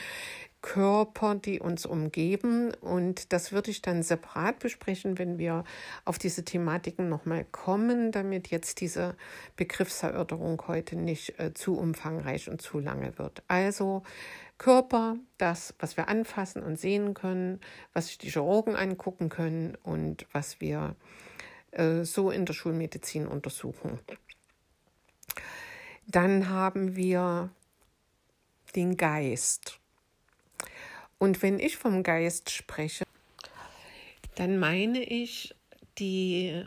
Körper, 0.61 1.35
die 1.35 1.59
uns 1.59 1.85
umgeben. 1.85 2.73
Und 2.81 3.33
das 3.33 3.51
würde 3.51 3.71
ich 3.71 3.81
dann 3.81 4.03
separat 4.03 4.59
besprechen, 4.59 5.17
wenn 5.17 5.39
wir 5.39 5.63
auf 6.05 6.19
diese 6.19 6.45
Thematiken 6.45 7.09
nochmal 7.09 7.45
kommen, 7.51 8.11
damit 8.11 8.49
jetzt 8.49 8.79
diese 8.79 9.15
Begriffserörterung 9.55 10.61
heute 10.67 10.95
nicht 10.95 11.39
äh, 11.39 11.53
zu 11.53 11.77
umfangreich 11.77 12.49
und 12.49 12.61
zu 12.61 12.79
lange 12.79 13.17
wird. 13.17 13.41
Also 13.47 14.03
Körper, 14.59 15.15
das, 15.39 15.73
was 15.79 15.97
wir 15.97 16.07
anfassen 16.07 16.61
und 16.61 16.79
sehen 16.79 17.15
können, 17.15 17.59
was 17.93 18.07
sich 18.07 18.19
die 18.19 18.29
Chirurgen 18.29 18.75
angucken 18.75 19.29
können 19.29 19.75
und 19.81 20.27
was 20.31 20.61
wir 20.61 20.95
äh, 20.95 21.30
so 22.03 22.31
in 22.31 22.45
der 22.45 22.53
Schulmedizin 22.53 23.27
untersuchen. 23.27 23.99
Dann 26.07 26.49
haben 26.49 26.95
wir 26.95 27.49
den 28.75 28.97
Geist. 28.97 29.79
Und 31.17 31.41
wenn 31.41 31.59
ich 31.59 31.77
vom 31.77 32.03
Geist 32.03 32.49
spreche, 32.49 33.05
dann 34.35 34.57
meine 34.57 35.03
ich 35.03 35.55
die, 35.97 36.65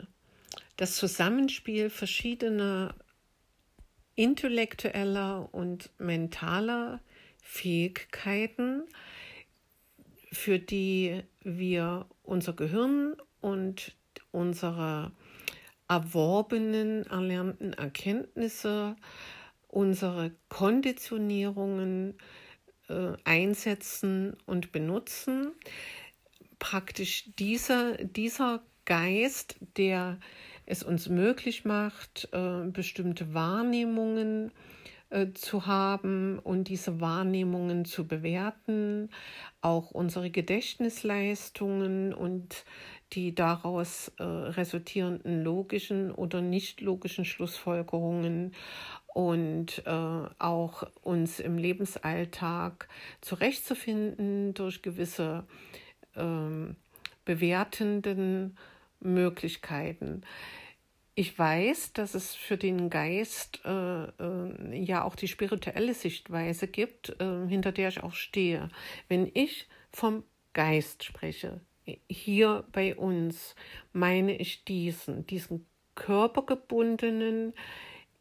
das 0.77 0.95
Zusammenspiel 0.95 1.89
verschiedener 1.89 2.95
intellektueller 4.15 5.49
und 5.53 5.91
mentaler 5.97 7.01
Fähigkeiten, 7.41 8.83
für 10.31 10.57
die 10.57 11.21
wir 11.41 12.07
unser 12.23 12.53
Gehirn 12.53 13.15
und 13.41 13.94
unsere 14.35 15.11
erworbenen, 15.87 17.05
erlernten 17.05 17.73
Erkenntnisse, 17.73 18.95
unsere 19.67 20.31
Konditionierungen 20.49 22.17
äh, 22.89 23.13
einsetzen 23.23 24.35
und 24.45 24.71
benutzen. 24.71 25.51
Praktisch 26.59 27.29
dieser, 27.37 27.97
dieser 27.97 28.61
Geist, 28.85 29.57
der 29.77 30.19
es 30.65 30.83
uns 30.83 31.09
möglich 31.09 31.65
macht, 31.65 32.29
äh, 32.31 32.67
bestimmte 32.67 33.33
Wahrnehmungen 33.33 34.51
äh, 35.09 35.33
zu 35.33 35.67
haben 35.67 36.39
und 36.39 36.67
diese 36.67 36.99
Wahrnehmungen 36.99 37.85
zu 37.85 38.07
bewerten, 38.07 39.09
auch 39.61 39.91
unsere 39.91 40.31
Gedächtnisleistungen 40.31 42.13
und 42.13 42.65
die 43.13 43.35
daraus 43.35 44.11
äh, 44.17 44.23
resultierenden 44.23 45.43
logischen 45.43 46.11
oder 46.11 46.41
nicht 46.41 46.81
logischen 46.81 47.25
Schlussfolgerungen 47.25 48.53
und 49.13 49.83
äh, 49.85 49.89
auch 50.39 50.83
uns 51.01 51.39
im 51.39 51.57
Lebensalltag 51.57 52.89
zurechtzufinden 53.21 54.53
durch 54.53 54.81
gewisse 54.81 55.45
ähm, 56.15 56.75
bewertenden 57.23 58.57
Möglichkeiten. 58.99 60.23
Ich 61.17 61.39
weiß, 61.39 61.93
dass 61.93 62.13
es 62.13 62.35
für 62.35 62.57
den 62.57 62.89
Geist 62.89 63.61
äh, 63.63 64.03
äh, 64.03 64.83
ja 64.83 65.05
auch 65.05 65.15
die 65.15 65.29
spirituelle 65.29 65.93
Sichtweise 65.93 66.67
gibt, 66.67 67.15
äh, 67.21 67.47
hinter 67.47 67.71
der 67.71 67.87
ich 67.87 68.03
auch 68.03 68.13
stehe. 68.13 68.69
Wenn 69.07 69.31
ich 69.33 69.69
vom 69.91 70.23
Geist 70.51 71.05
spreche, 71.05 71.61
hier 72.09 72.65
bei 72.71 72.95
uns, 72.95 73.55
meine 73.93 74.35
ich 74.37 74.65
diesen, 74.65 75.27
diesen 75.27 75.67
körpergebundenen 75.95 77.53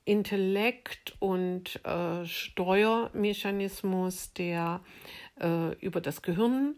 Intellekt 0.04 1.16
und 1.18 1.84
äh, 1.84 2.24
Steuermechanismus, 2.26 4.32
der 4.34 4.80
äh, 5.40 5.72
über 5.78 6.00
das 6.00 6.22
Gehirn 6.22 6.76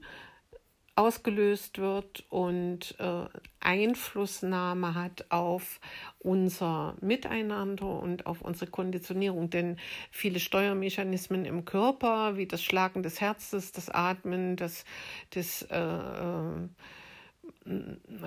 ausgelöst 0.97 1.79
wird 1.79 2.25
und 2.31 2.97
äh, 2.99 3.27
Einflussnahme 3.61 4.95
hat 4.95 5.27
auf 5.29 5.81
unser 6.19 6.95
Miteinander 7.01 8.01
und 8.01 8.27
auf 8.27 8.41
unsere 8.41 8.71
Konditionierung. 8.71 9.51
Denn 9.51 9.77
viele 10.11 10.41
Steuermechanismen 10.41 11.45
im 11.45 11.67
Körper, 11.67 12.37
wie 12.37 12.47
das 12.47 12.63
Schlagen 12.63 13.03
des 13.03 13.21
Herzens, 13.21 13.73
das 13.73 13.91
Atmen, 13.91 14.57
das, 14.57 14.85
das 15.31 15.63
äh, 15.71 15.79
äh 15.79 16.69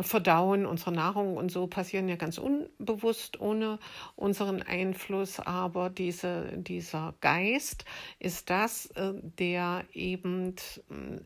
Verdauen 0.01 0.65
unserer 0.65 0.91
Nahrung 0.91 1.37
und 1.37 1.49
so 1.49 1.67
passieren 1.67 2.09
ja 2.09 2.17
ganz 2.17 2.37
unbewusst 2.37 3.39
ohne 3.39 3.79
unseren 4.17 4.61
Einfluss, 4.61 5.39
aber 5.39 5.89
diese, 5.89 6.57
dieser 6.57 7.15
Geist 7.21 7.85
ist 8.19 8.49
das, 8.49 8.87
äh, 8.87 9.13
der 9.39 9.85
eben 9.93 10.55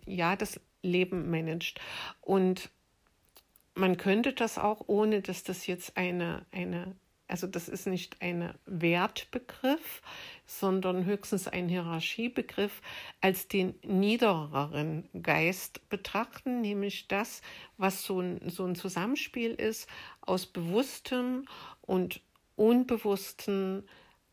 ja 0.05 0.35
das 0.35 0.59
Leben 0.83 1.31
managt. 1.31 1.79
Und 2.21 2.69
man 3.73 3.97
könnte 3.97 4.33
das 4.33 4.59
auch, 4.59 4.83
ohne 4.87 5.21
dass 5.21 5.43
das 5.43 5.65
jetzt 5.65 5.97
eine, 5.97 6.45
eine 6.51 6.95
also 7.27 7.47
das 7.47 7.67
ist 7.67 7.87
nicht 7.87 8.21
ein 8.21 8.53
Wertbegriff, 8.67 10.03
sondern 10.45 11.05
höchstens 11.05 11.47
ein 11.47 11.67
Hierarchiebegriff, 11.67 12.81
als 13.21 13.47
den 13.47 13.73
niedereren 13.83 15.09
Geist 15.19 15.89
betrachten, 15.89 16.61
nämlich 16.61 17.07
das, 17.07 17.41
was 17.77 18.03
so 18.03 18.19
ein, 18.19 18.49
so 18.49 18.65
ein 18.65 18.75
Zusammenspiel 18.75 19.51
ist 19.51 19.89
aus 20.21 20.45
bewussten 20.45 21.49
und 21.81 22.21
unbewussten 22.55 23.83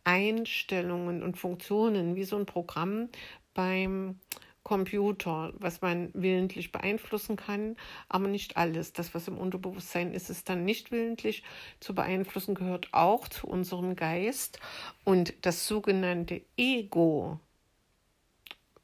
Einstellungen 0.05 1.23
und 1.23 1.39
Funktionen, 1.39 2.17
wie 2.17 2.25
so 2.25 2.37
ein 2.37 2.45
Programm 2.45 3.09
beim 3.55 4.19
Computer, 4.63 5.53
was 5.59 5.81
man 5.81 6.11
willentlich 6.13 6.71
beeinflussen 6.71 7.37
kann, 7.37 7.77
aber 8.09 8.29
nicht 8.29 8.57
alles. 8.57 8.93
Das, 8.93 9.15
was 9.15 9.27
im 9.29 9.39
Unterbewusstsein 9.39 10.13
ist, 10.13 10.31
ist 10.31 10.49
dann 10.49 10.65
nicht 10.65 10.93
willentlich 10.93 11.43
zu 11.81 11.95
beeinflussen, 11.95 12.55
gehört 12.55 12.89
auch 12.93 13.29
zu 13.29 13.47
unserem 13.47 13.97
Geist. 13.97 14.61
Und 15.05 15.35
das 15.43 15.67
sogenannte 15.67 16.43
Ego, 16.57 17.41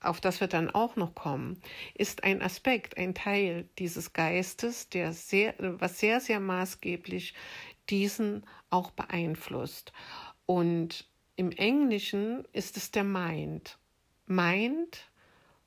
auf 0.00 0.20
das 0.20 0.40
wir 0.40 0.48
dann 0.48 0.70
auch 0.70 0.96
noch 0.96 1.14
kommen, 1.14 1.60
ist 1.94 2.24
ein 2.24 2.40
Aspekt, 2.40 2.96
ein 2.96 3.14
Teil 3.14 3.68
dieses 3.78 4.12
Geistes, 4.12 4.88
der 4.88 5.12
sehr, 5.12 5.54
was 5.58 5.98
sehr, 5.98 6.20
sehr 6.20 6.40
maßgeblich 6.40 7.34
diesen 7.90 8.44
auch 8.70 8.90
beeinflusst. 8.92 9.92
Und 10.46 11.06
im 11.36 11.52
Englischen 11.52 12.46
ist 12.52 12.76
es 12.78 12.90
der 12.90 13.04
Mind. 13.04 13.78
Mind 14.26 15.10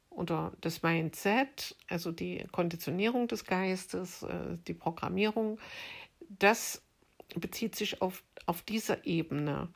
oder 0.09 0.51
das 0.61 0.83
Mindset, 0.83 1.75
also 1.87 2.11
die 2.11 2.45
Konditionierung 2.51 3.27
des 3.27 3.45
Geistes, 3.45 4.23
äh, 4.23 4.57
die 4.67 4.73
Programmierung, 4.73 5.59
das 6.27 6.81
bezieht 7.35 7.75
sich 7.75 8.01
auf, 8.01 8.23
auf 8.45 8.61
dieser 8.63 9.05
Ebene. 9.05 9.69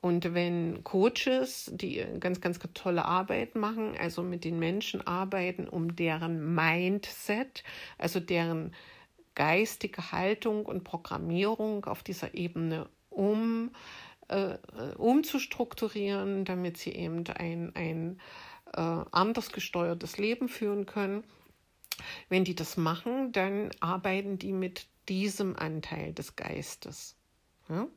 Und 0.00 0.34
wenn 0.34 0.84
Coaches, 0.84 1.70
die 1.74 2.04
ganz, 2.20 2.40
ganz 2.40 2.58
tolle 2.74 3.04
Arbeit 3.04 3.56
machen, 3.56 3.94
also 3.98 4.22
mit 4.22 4.44
den 4.44 4.58
Menschen 4.58 5.04
arbeiten, 5.06 5.66
um 5.68 5.96
deren 5.96 6.54
Mindset, 6.54 7.64
also 7.96 8.20
deren 8.20 8.74
geistige 9.34 10.12
Haltung 10.12 10.66
und 10.66 10.84
Programmierung 10.84 11.84
auf 11.86 12.02
dieser 12.02 12.34
Ebene 12.34 12.88
um 13.10 13.70
äh, 14.28 14.58
umzustrukturieren, 14.96 16.44
damit 16.44 16.76
sie 16.76 16.92
eben 16.92 17.24
ein, 17.28 17.72
ein 17.74 18.20
äh, 18.74 19.04
anders 19.12 19.52
gesteuertes 19.52 20.18
Leben 20.18 20.48
führen 20.48 20.86
können. 20.86 21.24
Wenn 22.28 22.44
die 22.44 22.54
das 22.54 22.76
machen, 22.76 23.32
dann 23.32 23.70
arbeiten 23.80 24.38
die 24.38 24.52
mit 24.52 24.86
diesem 25.08 25.56
Anteil 25.56 26.12
des 26.12 26.36
Geistes. 26.36 27.16
Ja? 27.68 27.88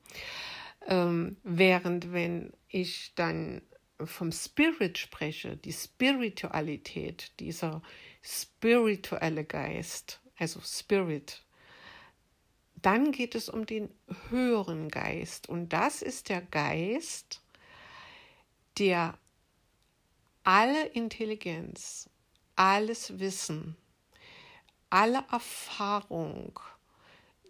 Ähm, 0.87 1.37
während 1.43 2.11
wenn 2.11 2.53
ich 2.67 3.13
dann 3.15 3.61
vom 4.03 4.31
Spirit 4.31 4.97
spreche, 4.97 5.57
die 5.57 5.73
Spiritualität, 5.73 7.39
dieser 7.39 7.81
spirituelle 8.23 9.45
Geist, 9.45 10.21
also 10.37 10.59
Spirit, 10.63 11.43
dann 12.75 13.11
geht 13.11 13.35
es 13.35 13.47
um 13.47 13.65
den 13.65 13.93
höheren 14.29 14.89
Geist. 14.89 15.47
Und 15.47 15.69
das 15.69 16.01
ist 16.01 16.29
der 16.29 16.41
Geist, 16.41 17.41
der 18.79 19.17
alle 20.43 20.87
Intelligenz, 20.87 22.09
alles 22.55 23.19
Wissen, 23.19 23.75
alle 24.89 25.23
Erfahrung, 25.31 26.59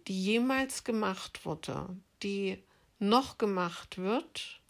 die 0.06 0.22
jemals 0.22 0.84
gemacht 0.84 1.44
wurde, 1.44 1.96
die 2.22 2.62
noch 2.98 3.38
gemacht 3.38 3.98
wird 3.98 4.60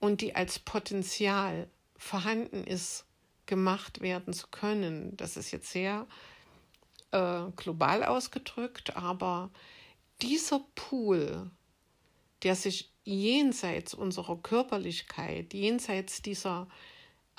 und 0.00 0.20
die 0.20 0.34
als 0.34 0.58
Potenzial 0.58 1.68
vorhanden 1.96 2.64
ist, 2.64 3.04
gemacht 3.46 4.00
werden 4.00 4.32
zu 4.32 4.48
können. 4.48 5.16
Das 5.16 5.36
ist 5.36 5.50
jetzt 5.50 5.70
sehr 5.70 6.06
äh, 7.10 7.42
global 7.56 8.04
ausgedrückt, 8.04 8.96
aber 8.96 9.50
dieser 10.22 10.60
Pool, 10.74 11.50
der 12.42 12.54
sich 12.54 12.92
jenseits 13.04 13.94
unserer 13.94 14.36
Körperlichkeit, 14.36 15.52
jenseits 15.52 16.22
dieser 16.22 16.68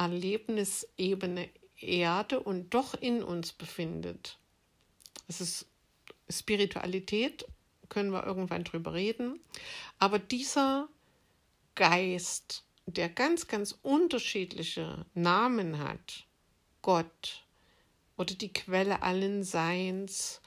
Erlebnisebene 0.01 1.47
Erde 1.77 2.39
und 2.39 2.73
doch 2.73 2.95
in 2.95 3.21
uns 3.21 3.53
befindet. 3.53 4.39
Es 5.27 5.41
ist 5.41 5.67
Spiritualität, 6.27 7.45
können 7.87 8.11
wir 8.11 8.25
irgendwann 8.25 8.63
drüber 8.63 8.95
reden. 8.95 9.39
Aber 9.99 10.17
dieser 10.17 10.89
Geist, 11.75 12.63
der 12.87 13.09
ganz, 13.09 13.47
ganz 13.47 13.77
unterschiedliche 13.83 15.05
Namen 15.13 15.77
hat, 15.77 16.25
Gott 16.81 17.45
oder 18.17 18.33
die 18.33 18.51
Quelle 18.51 19.03
allen 19.03 19.43
Seins 19.43 20.41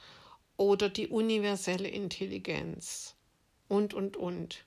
oder 0.57 0.89
die 0.89 1.07
universelle 1.07 1.87
Intelligenz 1.87 3.15
und, 3.69 3.93
und, 3.93 4.17
und. 4.17 4.65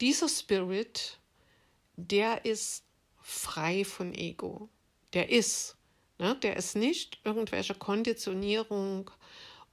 Dieser 0.00 0.28
Spirit, 0.28 1.20
der 1.96 2.44
ist 2.44 2.85
frei 3.26 3.84
von 3.84 4.14
Ego. 4.14 4.68
Der 5.12 5.30
ist. 5.30 5.76
Ne? 6.18 6.36
Der 6.36 6.56
ist 6.56 6.76
nicht 6.76 7.18
irgendwelcher 7.24 7.74
Konditionierung 7.74 9.10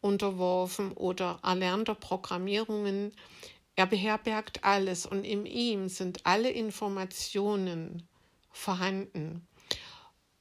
unterworfen 0.02 0.92
oder 0.94 1.40
erlernter 1.44 1.94
Programmierungen. 1.94 3.14
Er 3.76 3.86
beherbergt 3.86 4.64
alles 4.64 5.06
und 5.06 5.24
in 5.24 5.46
ihm 5.46 5.88
sind 5.88 6.26
alle 6.26 6.50
Informationen 6.50 8.08
vorhanden 8.52 9.48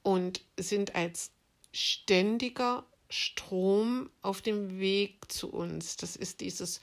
und 0.02 0.40
sind 0.58 0.94
als 0.94 1.32
ständiger 1.70 2.86
Strom 3.10 4.08
auf 4.22 4.40
dem 4.40 4.80
Weg 4.80 5.30
zu 5.30 5.52
uns. 5.52 5.98
Das 5.98 6.16
ist 6.16 6.40
dieses 6.40 6.80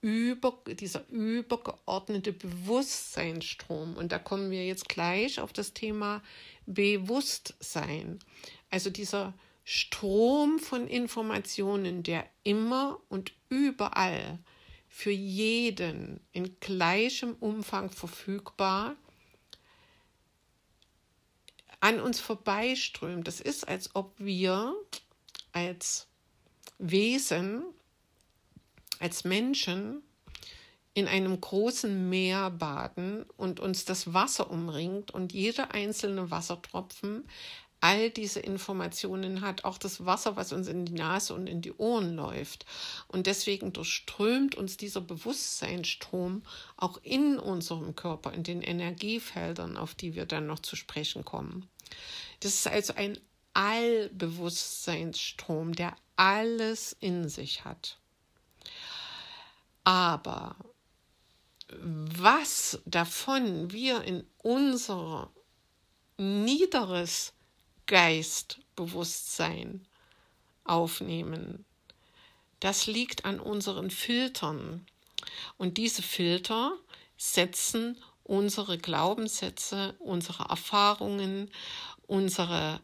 über, 0.00 0.58
dieser 0.66 1.06
übergeordnete 1.08 2.32
Bewusstseinsstrom. 2.32 3.96
Und 3.96 4.12
da 4.12 4.18
kommen 4.18 4.50
wir 4.50 4.64
jetzt 4.64 4.88
gleich 4.88 5.40
auf 5.40 5.52
das 5.52 5.74
Thema 5.74 6.22
Bewusstsein. 6.66 8.18
Also 8.70 8.90
dieser 8.90 9.34
Strom 9.64 10.58
von 10.58 10.88
Informationen, 10.88 12.02
der 12.02 12.26
immer 12.42 13.00
und 13.08 13.32
überall 13.48 14.38
für 14.88 15.12
jeden 15.12 16.20
in 16.32 16.58
gleichem 16.60 17.34
Umfang 17.34 17.90
verfügbar 17.90 18.96
an 21.80 22.00
uns 22.00 22.20
vorbeiströmt. 22.20 23.26
Das 23.26 23.40
ist, 23.40 23.68
als 23.68 23.94
ob 23.94 24.14
wir 24.18 24.74
als 25.52 26.08
Wesen 26.78 27.62
als 29.00 29.24
Menschen 29.24 30.02
in 30.94 31.08
einem 31.08 31.40
großen 31.40 32.08
Meer 32.08 32.50
baden 32.50 33.24
und 33.36 33.60
uns 33.60 33.84
das 33.84 34.12
Wasser 34.12 34.50
umringt 34.50 35.12
und 35.12 35.32
jeder 35.32 35.72
einzelne 35.72 36.30
Wassertropfen 36.30 37.24
all 37.80 38.10
diese 38.10 38.40
Informationen 38.40 39.40
hat, 39.40 39.64
auch 39.64 39.78
das 39.78 40.04
Wasser, 40.04 40.36
was 40.36 40.52
uns 40.52 40.68
in 40.68 40.84
die 40.84 40.92
Nase 40.92 41.32
und 41.34 41.46
in 41.46 41.62
die 41.62 41.72
Ohren 41.72 42.14
läuft. 42.14 42.66
Und 43.08 43.26
deswegen 43.26 43.72
durchströmt 43.72 44.54
uns 44.54 44.76
dieser 44.76 45.00
Bewusstseinsstrom 45.00 46.42
auch 46.76 46.98
in 47.02 47.38
unserem 47.38 47.96
Körper, 47.96 48.34
in 48.34 48.42
den 48.42 48.60
Energiefeldern, 48.60 49.78
auf 49.78 49.94
die 49.94 50.14
wir 50.14 50.26
dann 50.26 50.46
noch 50.46 50.60
zu 50.60 50.76
sprechen 50.76 51.24
kommen. 51.24 51.70
Das 52.40 52.52
ist 52.54 52.66
also 52.66 52.92
ein 52.94 53.18
Allbewusstseinsstrom, 53.54 55.74
der 55.74 55.96
alles 56.16 56.94
in 57.00 57.28
sich 57.28 57.64
hat. 57.64 57.99
Aber 59.84 60.56
was 61.82 62.80
davon 62.84 63.70
wir 63.70 64.02
in 64.02 64.26
unser 64.38 65.30
niederes 66.16 67.32
Geistbewusstsein 67.86 69.86
aufnehmen, 70.64 71.64
das 72.60 72.86
liegt 72.86 73.24
an 73.24 73.40
unseren 73.40 73.90
Filtern. 73.90 74.86
Und 75.56 75.78
diese 75.78 76.02
Filter 76.02 76.76
setzen 77.16 77.96
unsere 78.24 78.78
Glaubenssätze, 78.78 79.94
unsere 79.98 80.44
Erfahrungen, 80.44 81.50
unsere 82.06 82.80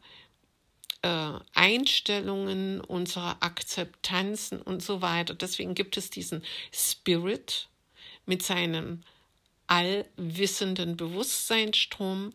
äh, 1.01 1.31
Einstellungen, 1.53 2.81
unsere 2.81 3.41
Akzeptanzen 3.41 4.61
und 4.61 4.81
so 4.83 5.01
weiter. 5.01 5.33
Deswegen 5.33 5.75
gibt 5.75 5.97
es 5.97 6.09
diesen 6.09 6.43
Spirit 6.71 7.67
mit 8.25 8.43
seinem 8.43 9.01
allwissenden 9.67 10.97
Bewusstseinsstrom, 10.97 12.33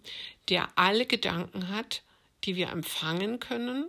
der 0.49 0.69
alle 0.77 1.07
Gedanken 1.07 1.69
hat, 1.69 2.03
die 2.45 2.57
wir 2.57 2.71
empfangen 2.71 3.41
können. 3.41 3.87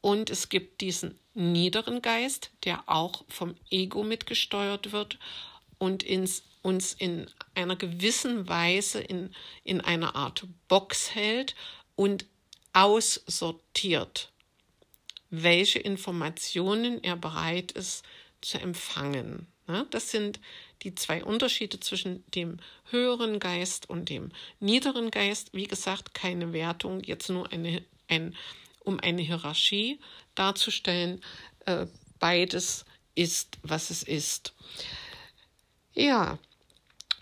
Und 0.00 0.30
es 0.30 0.48
gibt 0.48 0.80
diesen 0.80 1.18
niederen 1.34 2.02
Geist, 2.02 2.50
der 2.64 2.88
auch 2.88 3.24
vom 3.28 3.54
Ego 3.70 4.02
mitgesteuert 4.02 4.92
wird 4.92 5.18
und 5.78 6.02
ins, 6.02 6.42
uns 6.62 6.94
in 6.94 7.26
einer 7.54 7.76
gewissen 7.76 8.48
Weise 8.48 9.00
in, 9.00 9.34
in 9.64 9.80
einer 9.80 10.14
Art 10.16 10.46
Box 10.68 11.14
hält 11.14 11.54
und 11.96 12.26
aussortiert, 12.72 14.30
welche 15.30 15.78
Informationen 15.78 17.02
er 17.02 17.16
bereit 17.16 17.72
ist 17.72 18.04
zu 18.40 18.58
empfangen. 18.58 19.46
Das 19.90 20.10
sind 20.10 20.40
die 20.82 20.94
zwei 20.94 21.22
Unterschiede 21.22 21.78
zwischen 21.78 22.24
dem 22.32 22.58
höheren 22.90 23.38
Geist 23.38 23.88
und 23.88 24.08
dem 24.08 24.32
niederen 24.58 25.10
Geist. 25.10 25.50
Wie 25.52 25.66
gesagt, 25.66 26.14
keine 26.14 26.52
Wertung, 26.52 27.00
jetzt 27.02 27.28
nur 27.28 27.52
eine, 27.52 27.84
ein, 28.08 28.34
um 28.80 28.98
eine 28.98 29.22
Hierarchie 29.22 30.00
darzustellen. 30.34 31.22
Äh, 31.66 31.86
beides 32.18 32.84
ist, 33.14 33.58
was 33.62 33.90
es 33.90 34.02
ist. 34.02 34.54
Ja, 35.94 36.38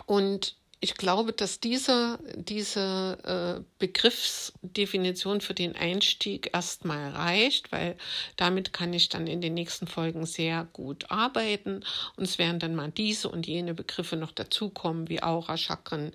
und 0.07 0.57
ich 0.81 0.95
glaube, 0.95 1.33
dass 1.33 1.59
diese, 1.59 2.19
diese 2.37 3.19
äh, 3.59 3.65
Begriffsdefinition 3.79 5.41
für 5.41 5.55
den 5.55 5.75
Einstieg 5.75 6.51
erstmal 6.55 7.11
reicht, 7.11 7.73
weil 7.73 7.97
damit 8.37 8.73
kann 8.73 8.93
ich 8.93 9.09
dann 9.09 9.27
in 9.27 9.41
den 9.41 9.55
nächsten 9.55 9.89
Folgen 9.89 10.25
sehr 10.25 10.69
gut 10.73 11.11
arbeiten. 11.11 11.85
Und 12.17 12.25
es 12.25 12.39
werden 12.39 12.61
dann 12.61 12.77
mal 12.77 12.93
diese 12.93 13.29
und 13.29 13.47
jene 13.49 13.75
Begriffe 13.75 14.17
noch 14.17 14.31
dazukommen, 14.31 15.09
wie 15.09 15.23
Aura, 15.23 15.57
Chakren, 15.57 16.13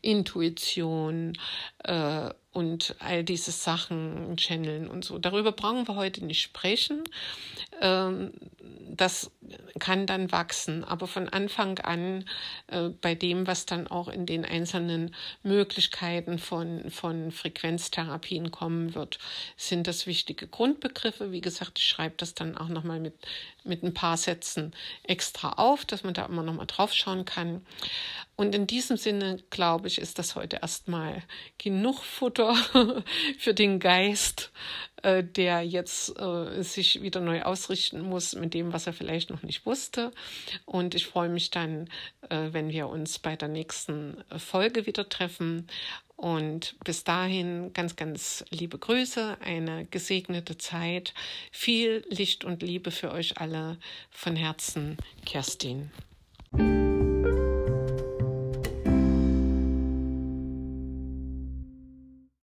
Intuition 0.00 1.36
äh, 1.82 2.30
und 2.52 2.94
all 3.00 3.24
diese 3.24 3.50
Sachen, 3.50 4.36
Channeln 4.36 4.86
und 4.86 5.04
so. 5.04 5.18
Darüber 5.18 5.50
brauchen 5.50 5.88
wir 5.88 5.96
heute 5.96 6.24
nicht 6.24 6.40
sprechen. 6.40 7.02
Ähm, 7.80 8.30
das 8.90 9.32
kann 9.78 10.06
dann 10.06 10.32
wachsen. 10.32 10.84
Aber 10.84 11.06
von 11.06 11.28
Anfang 11.28 11.78
an 11.78 12.24
äh, 12.68 12.88
bei 12.88 13.14
dem, 13.14 13.46
was 13.46 13.66
dann 13.66 13.86
auch 13.86 14.08
in 14.08 14.26
den 14.26 14.44
einzelnen 14.44 15.14
Möglichkeiten 15.42 16.38
von, 16.38 16.90
von 16.90 17.32
Frequenztherapien 17.32 18.50
kommen 18.50 18.94
wird, 18.94 19.18
sind 19.56 19.86
das 19.86 20.06
wichtige 20.06 20.46
Grundbegriffe. 20.46 21.32
Wie 21.32 21.40
gesagt, 21.40 21.78
ich 21.78 21.86
schreibe 21.86 22.14
das 22.16 22.34
dann 22.34 22.56
auch 22.56 22.68
nochmal 22.68 23.00
mit, 23.00 23.14
mit 23.64 23.82
ein 23.82 23.94
paar 23.94 24.16
Sätzen 24.16 24.74
extra 25.02 25.50
auf, 25.50 25.84
dass 25.84 26.04
man 26.04 26.14
da 26.14 26.26
immer 26.26 26.42
nochmal 26.42 26.66
drauf 26.66 26.92
schauen 26.92 27.24
kann. 27.24 27.64
Und 28.36 28.54
in 28.54 28.66
diesem 28.66 28.96
Sinne, 28.96 29.38
glaube 29.50 29.86
ich, 29.86 29.98
ist 29.98 30.18
das 30.18 30.34
heute 30.34 30.58
erstmal 30.60 31.22
genug 31.58 32.00
Futter 32.02 32.56
für 33.38 33.54
den 33.54 33.78
Geist, 33.78 34.50
äh, 35.02 35.22
der 35.22 35.62
jetzt 35.62 36.18
äh, 36.18 36.62
sich 36.62 37.00
wieder 37.02 37.20
neu 37.20 37.42
ausrichten 37.42 38.00
muss 38.00 38.34
mit 38.34 38.52
dem, 38.54 38.72
was 38.72 38.88
er 38.88 38.92
vielleicht 38.92 39.30
noch 39.30 39.43
nicht 39.44 39.66
wusste. 39.66 40.12
Und 40.64 40.94
ich 40.94 41.06
freue 41.06 41.28
mich 41.28 41.50
dann, 41.50 41.88
äh, 42.28 42.48
wenn 42.52 42.70
wir 42.70 42.88
uns 42.88 43.18
bei 43.18 43.36
der 43.36 43.48
nächsten 43.48 44.22
Folge 44.36 44.86
wieder 44.86 45.08
treffen. 45.08 45.68
Und 46.16 46.76
bis 46.84 47.04
dahin 47.04 47.72
ganz, 47.72 47.96
ganz 47.96 48.44
liebe 48.50 48.78
Grüße, 48.78 49.38
eine 49.40 49.84
gesegnete 49.86 50.56
Zeit, 50.56 51.12
viel 51.50 52.04
Licht 52.08 52.44
und 52.44 52.62
Liebe 52.62 52.90
für 52.90 53.10
euch 53.10 53.38
alle. 53.38 53.78
Von 54.10 54.36
Herzen, 54.36 54.96
Kerstin. 55.26 55.90